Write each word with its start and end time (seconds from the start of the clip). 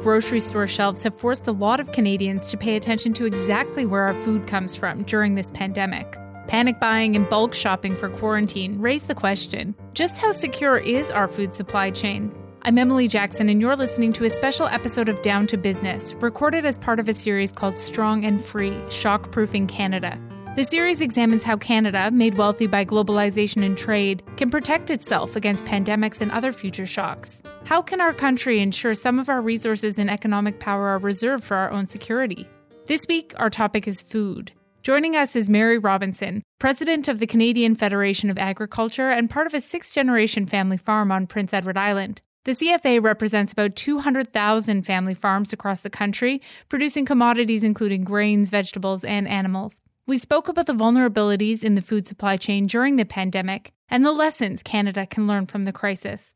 grocery 0.00 0.40
store 0.40 0.66
shelves 0.66 1.02
have 1.02 1.14
forced 1.14 1.46
a 1.46 1.52
lot 1.52 1.80
of 1.80 1.92
Canadians 1.92 2.50
to 2.50 2.56
pay 2.56 2.76
attention 2.76 3.12
to 3.14 3.26
exactly 3.26 3.84
where 3.86 4.02
our 4.02 4.14
food 4.22 4.46
comes 4.46 4.74
from 4.74 5.02
during 5.04 5.34
this 5.34 5.50
pandemic. 5.50 6.16
Panic 6.48 6.80
buying 6.80 7.14
and 7.14 7.28
bulk 7.28 7.54
shopping 7.54 7.94
for 7.94 8.08
quarantine 8.08 8.80
raise 8.80 9.04
the 9.04 9.14
question 9.14 9.74
just 9.94 10.18
how 10.18 10.32
secure 10.32 10.78
is 10.78 11.10
our 11.10 11.28
food 11.28 11.54
supply 11.54 11.90
chain? 11.90 12.34
I'm 12.62 12.76
Emily 12.76 13.08
Jackson, 13.08 13.48
and 13.48 13.60
you're 13.60 13.76
listening 13.76 14.12
to 14.14 14.24
a 14.24 14.30
special 14.30 14.66
episode 14.66 15.08
of 15.08 15.22
Down 15.22 15.46
to 15.46 15.56
Business, 15.56 16.12
recorded 16.14 16.66
as 16.66 16.76
part 16.76 17.00
of 17.00 17.08
a 17.08 17.14
series 17.14 17.52
called 17.52 17.78
Strong 17.78 18.24
and 18.24 18.44
Free 18.44 18.72
Shockproofing 18.88 19.68
Canada. 19.68 20.18
The 20.56 20.64
series 20.64 21.00
examines 21.00 21.44
how 21.44 21.56
Canada, 21.56 22.10
made 22.10 22.34
wealthy 22.34 22.66
by 22.66 22.84
globalization 22.84 23.64
and 23.64 23.78
trade, 23.78 24.24
can 24.36 24.50
protect 24.50 24.90
itself 24.90 25.36
against 25.36 25.64
pandemics 25.64 26.20
and 26.20 26.30
other 26.32 26.52
future 26.52 26.86
shocks. 26.86 27.40
How 27.64 27.80
can 27.80 28.00
our 28.00 28.12
country 28.12 28.58
ensure 28.60 28.94
some 28.94 29.20
of 29.20 29.28
our 29.28 29.40
resources 29.40 29.96
and 29.96 30.10
economic 30.10 30.58
power 30.58 30.88
are 30.88 30.98
reserved 30.98 31.44
for 31.44 31.56
our 31.56 31.70
own 31.70 31.86
security? 31.86 32.48
This 32.86 33.06
week, 33.08 33.32
our 33.36 33.48
topic 33.48 33.86
is 33.86 34.02
food. 34.02 34.50
Joining 34.82 35.14
us 35.14 35.36
is 35.36 35.48
Mary 35.48 35.78
Robinson, 35.78 36.42
president 36.58 37.06
of 37.06 37.20
the 37.20 37.28
Canadian 37.28 37.76
Federation 37.76 38.28
of 38.28 38.36
Agriculture 38.36 39.10
and 39.10 39.30
part 39.30 39.46
of 39.46 39.54
a 39.54 39.60
sixth 39.60 39.94
generation 39.94 40.46
family 40.46 40.76
farm 40.76 41.12
on 41.12 41.28
Prince 41.28 41.54
Edward 41.54 41.78
Island. 41.78 42.22
The 42.44 42.52
CFA 42.52 43.00
represents 43.00 43.52
about 43.52 43.76
200,000 43.76 44.82
family 44.82 45.14
farms 45.14 45.52
across 45.52 45.82
the 45.82 45.90
country, 45.90 46.42
producing 46.68 47.04
commodities 47.04 47.62
including 47.62 48.02
grains, 48.02 48.50
vegetables, 48.50 49.04
and 49.04 49.28
animals. 49.28 49.80
We 50.06 50.18
spoke 50.18 50.48
about 50.48 50.66
the 50.66 50.72
vulnerabilities 50.72 51.62
in 51.62 51.74
the 51.74 51.82
food 51.82 52.06
supply 52.06 52.36
chain 52.36 52.66
during 52.66 52.96
the 52.96 53.04
pandemic 53.04 53.72
and 53.88 54.04
the 54.04 54.12
lessons 54.12 54.62
Canada 54.62 55.06
can 55.06 55.26
learn 55.26 55.46
from 55.46 55.64
the 55.64 55.72
crisis. 55.72 56.34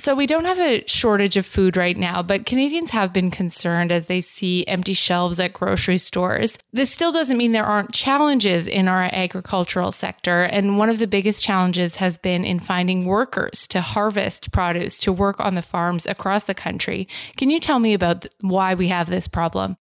So, 0.00 0.14
we 0.14 0.26
don't 0.26 0.46
have 0.46 0.60
a 0.60 0.82
shortage 0.86 1.36
of 1.36 1.44
food 1.44 1.76
right 1.76 1.96
now, 1.96 2.22
but 2.22 2.46
Canadians 2.46 2.88
have 2.90 3.12
been 3.12 3.30
concerned 3.30 3.92
as 3.92 4.06
they 4.06 4.22
see 4.22 4.66
empty 4.66 4.94
shelves 4.94 5.38
at 5.38 5.52
grocery 5.52 5.98
stores. 5.98 6.56
This 6.72 6.90
still 6.90 7.12
doesn't 7.12 7.36
mean 7.36 7.52
there 7.52 7.66
aren't 7.66 7.92
challenges 7.92 8.66
in 8.66 8.88
our 8.88 9.10
agricultural 9.12 9.92
sector. 9.92 10.44
And 10.44 10.78
one 10.78 10.88
of 10.88 11.00
the 11.00 11.06
biggest 11.06 11.42
challenges 11.42 11.96
has 11.96 12.16
been 12.16 12.46
in 12.46 12.60
finding 12.60 13.04
workers 13.04 13.66
to 13.68 13.82
harvest 13.82 14.52
produce, 14.52 14.98
to 15.00 15.12
work 15.12 15.38
on 15.38 15.54
the 15.54 15.60
farms 15.60 16.06
across 16.06 16.44
the 16.44 16.54
country. 16.54 17.06
Can 17.36 17.50
you 17.50 17.60
tell 17.60 17.78
me 17.78 17.92
about 17.92 18.24
why 18.40 18.72
we 18.72 18.88
have 18.88 19.10
this 19.10 19.28
problem? 19.28 19.76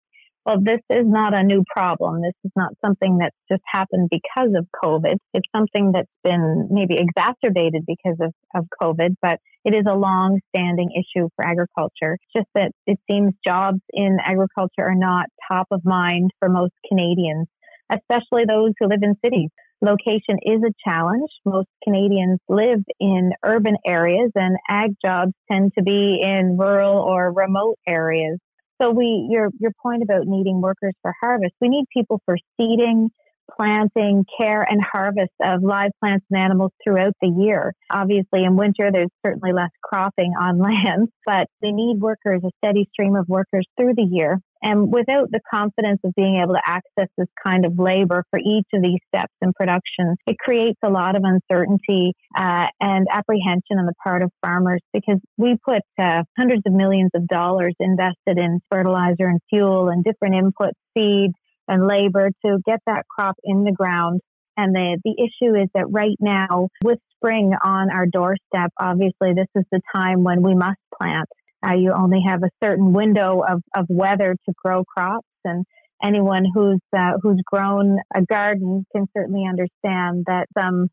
Well, 0.49 0.57
this 0.63 0.81
is 0.89 1.05
not 1.05 1.35
a 1.35 1.43
new 1.43 1.63
problem. 1.77 2.23
This 2.23 2.33
is 2.43 2.51
not 2.57 2.73
something 2.83 3.19
that's 3.19 3.37
just 3.53 3.63
happened 3.71 4.09
because 4.11 4.49
of 4.57 4.67
COVID. 4.83 5.17
It's 5.35 5.49
something 5.55 5.93
that's 5.93 6.09
been 6.25 6.69
maybe 6.71 6.97
exacerbated 6.97 7.85
because 7.87 8.17
of, 8.19 8.33
of 8.55 8.65
COVID, 8.83 9.17
but 9.21 9.41
it 9.67 9.75
is 9.75 9.85
a 9.87 9.95
long 9.95 10.41
standing 10.49 10.89
issue 10.97 11.29
for 11.37 11.47
agriculture. 11.47 12.17
It's 12.17 12.33
just 12.35 12.49
that 12.55 12.71
it 12.87 12.99
seems 13.11 13.35
jobs 13.47 13.81
in 13.93 14.17
agriculture 14.25 14.89
are 14.89 14.95
not 14.95 15.27
top 15.53 15.67
of 15.71 15.83
mind 15.85 16.31
for 16.39 16.49
most 16.49 16.73
Canadians, 16.89 17.47
especially 17.93 18.45
those 18.49 18.73
who 18.81 18.89
live 18.89 19.03
in 19.03 19.17
cities. 19.23 19.51
Location 19.83 20.39
is 20.43 20.63
a 20.65 20.73
challenge. 20.89 21.29
Most 21.45 21.69
Canadians 21.85 22.41
live 22.49 22.83
in 22.99 23.33
urban 23.45 23.77
areas 23.87 24.31
and 24.35 24.57
ag 24.67 24.95
jobs 25.05 25.33
tend 25.53 25.73
to 25.77 25.85
be 25.85 26.23
in 26.23 26.57
rural 26.57 26.97
or 27.03 27.35
remote 27.35 27.77
areas. 27.87 28.39
So 28.81 28.91
we, 28.91 29.27
your, 29.31 29.51
your 29.59 29.73
point 29.83 30.03
about 30.03 30.27
needing 30.27 30.61
workers 30.61 30.95
for 31.03 31.13
harvest, 31.21 31.55
we 31.61 31.69
need 31.69 31.87
people 31.93 32.21
for 32.25 32.37
seeding, 32.57 33.11
planting, 33.57 34.25
care, 34.41 34.63
and 34.63 34.81
harvest 34.83 35.33
of 35.43 35.63
live 35.63 35.91
plants 36.01 36.25
and 36.31 36.41
animals 36.41 36.73
throughout 36.83 37.15
the 37.21 37.29
year. 37.29 37.75
Obviously, 37.93 38.45
in 38.45 38.57
winter, 38.57 38.91
there's 38.93 39.11
certainly 39.25 39.53
less 39.53 39.71
cropping 39.83 40.33
on 40.41 40.59
land, 40.59 41.09
but 41.27 41.49
they 41.63 41.71
need 41.71 42.01
workers, 42.01 42.43
a 42.45 42.51
steady 42.65 42.89
stream 42.93 43.17
of 43.17 43.29
workers 43.29 43.67
through 43.77 43.95
the 43.95 44.09
year. 44.09 44.41
And 44.63 44.93
without 44.93 45.31
the 45.31 45.41
confidence 45.53 46.01
of 46.05 46.13
being 46.17 46.41
able 46.43 46.55
to 46.55 46.63
access 46.67 47.09
this 47.17 47.29
kind 47.45 47.65
of 47.65 47.79
labor 47.79 48.25
for 48.31 48.41
each 48.41 48.67
of 48.75 48.83
these 48.83 48.99
steps 49.15 49.33
in 49.41 49.53
production, 49.53 50.17
it 50.27 50.37
creates 50.39 50.79
a 50.85 50.91
lot 50.91 51.17
of 51.17 51.23
uncertainty 51.25 52.13
uh, 52.37 52.67
and 52.81 53.07
apprehension 53.11 53.79
on 53.79 53.87
the 53.87 53.95
part 54.03 54.23
of 54.23 54.33
farmers 54.45 54.81
because 54.93 55.21
we 55.37 55.57
put 55.65 55.83
uh, 56.01 56.23
hundreds 56.37 56.63
of 56.67 56.73
millions 56.73 57.11
of 57.15 57.27
dollars 57.29 57.75
invested 57.79 58.37
in 58.37 58.61
fertilizer 58.71 59.29
and 59.29 59.41
fuel 59.49 59.89
and 59.89 60.03
different 60.03 60.35
inputs, 60.35 60.73
seed 60.97 61.31
and 61.69 61.87
labor 61.87 62.31
to 62.45 62.59
get 62.67 62.81
that 62.87 63.07
crop 63.09 63.37
in 63.45 63.65
the 63.65 63.73
ground. 63.73 64.21
And 64.57 64.75
the, 64.75 64.99
the 65.05 65.13
issue 65.13 65.55
is 65.55 65.69
that 65.75 65.87
right 65.89 66.17
now, 66.19 66.69
with 66.83 66.99
spring 67.17 67.53
on 67.63 67.91
our 67.91 68.07
doorstep, 68.07 68.73
obviously 68.81 69.35
this 69.35 69.47
is 69.55 69.65
the 69.71 69.81
time 69.95 70.25
when 70.25 70.43
we 70.43 70.55
must 70.55 70.81
plant. 71.01 71.29
Uh, 71.65 71.75
you 71.75 71.93
only 71.93 72.21
have 72.27 72.43
a 72.43 72.51
certain 72.63 72.93
window 72.93 73.43
of, 73.49 73.63
of 73.77 73.87
weather 73.89 74.37
to 74.49 74.55
grow 74.65 74.85
crops, 74.85 75.27
and 75.45 75.65
anyone 76.05 76.45
who's 76.55 76.81
uh, 76.97 77.19
who's 77.21 77.41
grown 77.45 77.99
a 78.15 78.23
garden 78.23 78.85
can 78.95 79.07
certainly 79.17 79.45
understand 79.49 80.25
that 80.27 80.47
some 80.61 80.89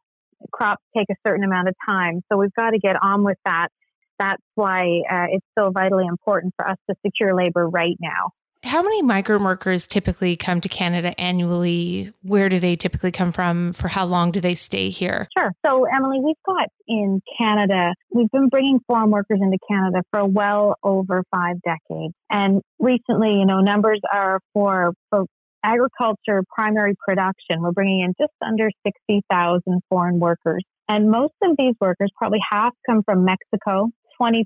crops 0.51 0.83
take 0.95 1.07
a 1.11 1.15
certain 1.27 1.43
amount 1.43 1.67
of 1.67 1.75
time. 1.87 2.21
So 2.31 2.37
we've 2.37 2.53
got 2.53 2.71
to 2.71 2.79
get 2.79 2.95
on 3.01 3.23
with 3.23 3.37
that. 3.45 3.69
That's 4.17 4.41
why 4.55 5.01
uh, 5.11 5.25
it's 5.29 5.45
so 5.57 5.71
vitally 5.71 6.05
important 6.07 6.53
for 6.55 6.67
us 6.67 6.77
to 6.89 6.95
secure 7.05 7.35
labor 7.35 7.67
right 7.67 7.97
now. 7.99 8.31
How 8.65 8.81
many 8.81 9.03
migrant 9.03 9.43
workers 9.43 9.85
typically 9.85 10.35
come 10.35 10.59
to 10.61 10.67
Canada 10.67 11.17
annually? 11.21 12.11
Where 12.23 12.49
do 12.49 12.59
they 12.59 12.75
typically 12.75 13.11
come 13.11 13.31
from? 13.31 13.73
For 13.73 13.87
how 13.87 14.05
long 14.05 14.31
do 14.31 14.41
they 14.41 14.55
stay 14.55 14.89
here? 14.89 15.27
Sure. 15.37 15.51
So, 15.67 15.85
Emily, 15.85 16.19
we've 16.19 16.35
got 16.43 16.69
in 16.87 17.21
Canada, 17.37 17.93
we've 18.11 18.31
been 18.31 18.49
bringing 18.49 18.79
foreign 18.87 19.11
workers 19.11 19.39
into 19.39 19.59
Canada 19.69 20.01
for 20.11 20.25
well 20.25 20.77
over 20.81 21.23
five 21.31 21.57
decades. 21.61 22.15
And 22.31 22.63
recently, 22.79 23.33
you 23.33 23.45
know, 23.45 23.59
numbers 23.61 24.01
are 24.11 24.39
for, 24.51 24.93
for 25.11 25.25
agriculture 25.63 26.43
primary 26.51 26.95
production. 27.07 27.61
We're 27.61 27.71
bringing 27.71 28.01
in 28.01 28.13
just 28.19 28.33
under 28.43 28.71
60,000 28.83 29.61
foreign 29.89 30.19
workers. 30.19 30.63
And 30.89 31.11
most 31.11 31.33
of 31.43 31.55
these 31.57 31.75
workers, 31.79 32.09
probably 32.17 32.39
half, 32.51 32.73
come 32.87 33.03
from 33.03 33.25
Mexico, 33.25 33.89
20% 34.21 34.45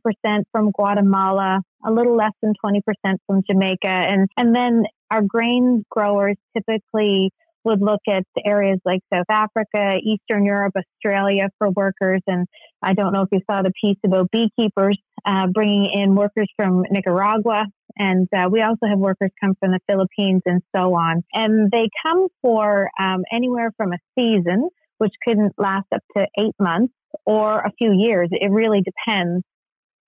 from 0.52 0.72
Guatemala, 0.72 1.62
a 1.86 1.92
little 1.92 2.16
less 2.16 2.34
than 2.42 2.54
20% 2.64 2.82
from 3.28 3.42
Jamaica. 3.50 3.88
And, 3.88 4.28
and 4.38 4.56
then 4.56 4.84
our 5.12 5.22
grain 5.22 5.86
growers 5.90 6.36
typically 6.56 7.32
would 7.66 7.82
look 7.82 8.02
at 8.08 8.24
areas 8.46 8.80
like 8.86 9.02
South 9.14 9.26
Africa, 9.30 9.98
Eastern 10.02 10.46
Europe, 10.46 10.74
Australia 10.76 11.50
for 11.58 11.70
workers. 11.72 12.22
And 12.28 12.48
I 12.82 12.94
don't 12.94 13.14
know 13.14 13.24
if 13.24 13.30
you 13.32 13.42
saw 13.50 13.62
the 13.62 13.72
piece 13.82 13.98
about 14.06 14.30
beekeepers 14.32 14.98
uh, 15.26 15.48
bringing 15.54 15.90
in 15.94 16.16
workers 16.16 16.50
from 16.56 16.84
Nicaragua. 16.90 17.66
And 17.98 18.28
uh, 18.36 18.50
we 18.50 18.62
also 18.62 18.88
have 18.90 18.98
workers 18.98 19.32
come 19.42 19.56
from 19.60 19.72
the 19.72 19.80
Philippines 19.90 20.42
and 20.46 20.62
so 20.76 20.94
on. 20.96 21.24
And 21.34 21.70
they 21.72 21.90
come 22.06 22.28
for 22.42 22.90
um, 23.00 23.24
anywhere 23.32 23.72
from 23.76 23.92
a 23.92 23.98
season, 24.18 24.70
which 25.00 25.14
couldn't 25.28 25.54
last 25.58 25.88
up 25.94 26.02
to 26.16 26.26
eight 26.40 26.56
months, 26.60 26.94
or 27.26 27.60
a 27.60 27.72
few 27.78 27.92
years. 27.94 28.30
It 28.32 28.52
really 28.52 28.82
depends 28.82 29.44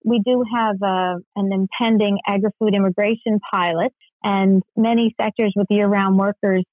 we 0.04 0.20
do 0.26 0.44
have 0.56 0.76
a, 0.82 1.16
an 1.36 1.52
impending 1.52 2.18
agri-food 2.28 2.76
immigration 2.76 3.40
pilot, 3.54 3.92
and 4.24 4.64
many 4.76 5.16
sectors 5.20 5.54
with 5.56 5.68
year-round 5.70 6.18
workers 6.18 6.64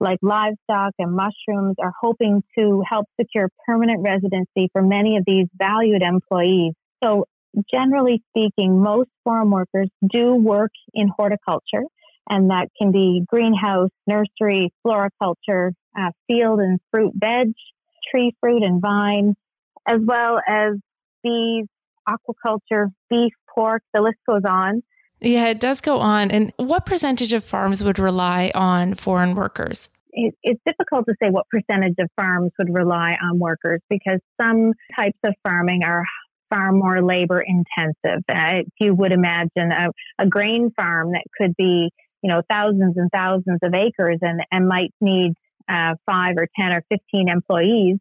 like 0.00 0.18
livestock 0.20 0.92
and 0.98 1.14
mushrooms 1.14 1.76
are 1.80 1.92
hoping 2.00 2.42
to 2.58 2.82
help 2.90 3.06
secure 3.20 3.48
permanent 3.66 4.04
residency 4.04 4.68
for 4.72 4.82
many 4.82 5.16
of 5.16 5.24
these 5.26 5.46
valued 5.56 6.02
employees. 6.02 6.72
So, 7.02 7.26
generally 7.72 8.22
speaking, 8.30 8.82
most 8.82 9.10
farm 9.24 9.50
workers 9.50 9.88
do 10.12 10.34
work 10.34 10.72
in 10.92 11.08
horticulture, 11.08 11.84
and 12.28 12.50
that 12.50 12.68
can 12.76 12.90
be 12.90 13.22
greenhouse, 13.28 13.90
nursery, 14.06 14.72
floriculture, 14.84 15.72
uh, 15.96 16.10
field 16.26 16.60
and 16.60 16.80
fruit 16.90 17.12
veg, 17.14 17.52
tree 18.10 18.34
fruit 18.40 18.62
and 18.62 18.80
vine, 18.80 19.34
as 19.86 20.00
well 20.02 20.40
as 20.48 20.74
bees, 21.22 21.66
aquaculture, 22.08 22.88
beef, 23.10 23.32
pork, 23.54 23.82
the 23.92 24.00
list 24.00 24.18
goes 24.28 24.42
on. 24.48 24.82
Yeah, 25.20 25.48
it 25.48 25.60
does 25.60 25.80
go 25.80 25.98
on. 25.98 26.30
And 26.30 26.52
what 26.56 26.84
percentage 26.84 27.32
of 27.32 27.44
farms 27.44 27.82
would 27.84 27.98
rely 27.98 28.50
on 28.54 28.94
foreign 28.94 29.34
workers? 29.34 29.88
It, 30.10 30.34
it's 30.42 30.60
difficult 30.66 31.06
to 31.06 31.14
say 31.22 31.30
what 31.30 31.46
percentage 31.48 31.94
of 31.98 32.08
farms 32.16 32.50
would 32.58 32.74
rely 32.74 33.16
on 33.22 33.38
workers 33.38 33.80
because 33.88 34.18
some 34.40 34.72
types 34.96 35.18
of 35.24 35.34
farming 35.44 35.84
are 35.84 36.04
far 36.52 36.72
more 36.72 37.02
labor 37.02 37.40
intensive. 37.40 38.22
Uh, 38.28 38.60
if 38.60 38.72
you 38.80 38.94
would 38.94 39.12
imagine 39.12 39.70
a, 39.70 39.88
a 40.18 40.26
grain 40.26 40.70
farm 40.76 41.12
that 41.12 41.24
could 41.38 41.54
be, 41.56 41.90
you 42.22 42.28
know, 42.28 42.42
thousands 42.50 42.96
and 42.96 43.08
thousands 43.14 43.60
of 43.62 43.74
acres 43.74 44.18
and, 44.20 44.42
and 44.50 44.68
might 44.68 44.92
need 45.00 45.32
uh, 45.68 45.94
five 46.10 46.32
or 46.36 46.46
10 46.58 46.72
or 46.72 46.82
15 46.90 47.28
employees, 47.28 47.98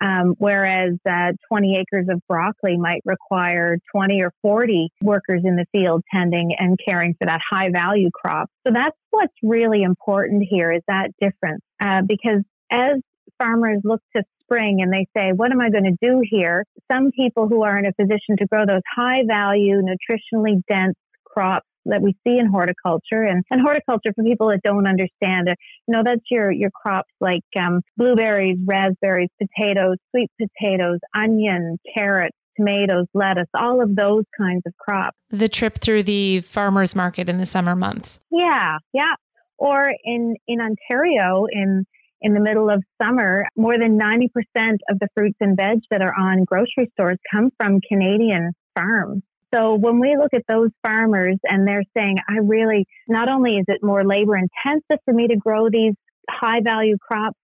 um, 0.00 0.34
whereas 0.38 0.94
uh, 1.08 1.32
20 1.48 1.76
acres 1.76 2.06
of 2.08 2.20
broccoli 2.28 2.76
might 2.76 3.02
require 3.04 3.78
20 3.94 4.22
or 4.22 4.32
40 4.42 4.90
workers 5.02 5.42
in 5.44 5.56
the 5.56 5.66
field 5.72 6.02
tending 6.12 6.50
and 6.58 6.78
caring 6.86 7.14
for 7.18 7.26
that 7.26 7.40
high 7.50 7.70
value 7.70 8.10
crop. 8.12 8.48
So 8.66 8.72
that's 8.72 8.96
what's 9.10 9.34
really 9.42 9.82
important 9.82 10.44
here 10.48 10.72
is 10.72 10.82
that 10.88 11.10
difference. 11.20 11.62
Uh, 11.80 12.02
because 12.06 12.42
as 12.70 12.96
farmers 13.38 13.80
look 13.84 14.00
to 14.16 14.22
spring 14.42 14.80
and 14.80 14.92
they 14.92 15.06
say, 15.16 15.32
what 15.32 15.52
am 15.52 15.60
I 15.60 15.70
going 15.70 15.84
to 15.84 15.96
do 16.00 16.22
here? 16.28 16.64
Some 16.90 17.10
people 17.10 17.48
who 17.48 17.62
are 17.62 17.78
in 17.78 17.86
a 17.86 17.92
position 17.92 18.36
to 18.38 18.46
grow 18.46 18.64
those 18.66 18.82
high 18.94 19.22
value, 19.26 19.82
nutritionally 19.82 20.62
dense 20.68 20.96
crops 21.24 21.66
that 21.88 22.02
we 22.02 22.14
see 22.26 22.38
in 22.38 22.46
horticulture 22.46 23.22
and, 23.22 23.44
and 23.50 23.60
horticulture 23.60 24.12
for 24.14 24.24
people 24.24 24.48
that 24.48 24.60
don't 24.62 24.86
understand 24.86 25.48
it. 25.48 25.58
You 25.86 25.96
know, 25.96 26.02
that's 26.04 26.22
your, 26.30 26.50
your 26.50 26.70
crops 26.70 27.12
like 27.20 27.44
um, 27.58 27.80
blueberries, 27.96 28.58
raspberries, 28.64 29.30
potatoes, 29.38 29.96
sweet 30.10 30.30
potatoes, 30.40 30.98
onion, 31.14 31.78
carrots, 31.96 32.36
tomatoes, 32.56 33.06
lettuce, 33.14 33.48
all 33.54 33.82
of 33.82 33.94
those 33.94 34.24
kinds 34.38 34.62
of 34.66 34.76
crops. 34.78 35.16
The 35.30 35.48
trip 35.48 35.78
through 35.78 36.04
the 36.04 36.40
farmers 36.40 36.94
market 36.94 37.28
in 37.28 37.38
the 37.38 37.46
summer 37.46 37.76
months. 37.76 38.20
Yeah, 38.30 38.78
yeah. 38.92 39.14
Or 39.58 39.90
in, 40.04 40.36
in 40.46 40.60
Ontario, 40.60 41.46
in 41.50 41.84
in 42.20 42.34
the 42.34 42.40
middle 42.40 42.68
of 42.68 42.82
summer, 43.00 43.44
more 43.56 43.78
than 43.78 43.98
90% 43.98 44.26
of 44.90 44.98
the 44.98 45.08
fruits 45.14 45.36
and 45.40 45.56
veg 45.56 45.78
that 45.90 46.02
are 46.02 46.14
on 46.14 46.44
grocery 46.44 46.90
stores 46.92 47.18
come 47.32 47.50
from 47.56 47.80
Canadian 47.88 48.52
farms. 48.76 49.22
So 49.54 49.74
when 49.74 49.98
we 49.98 50.16
look 50.16 50.34
at 50.34 50.42
those 50.48 50.70
farmers 50.86 51.36
and 51.44 51.66
they're 51.66 51.84
saying, 51.96 52.16
I 52.28 52.38
really, 52.42 52.86
not 53.08 53.28
only 53.28 53.56
is 53.56 53.64
it 53.68 53.78
more 53.82 54.04
labor 54.04 54.36
intensive 54.36 55.02
for 55.04 55.14
me 55.14 55.28
to 55.28 55.36
grow 55.36 55.68
these 55.70 55.94
high 56.28 56.60
value 56.62 56.96
crops, 56.98 57.38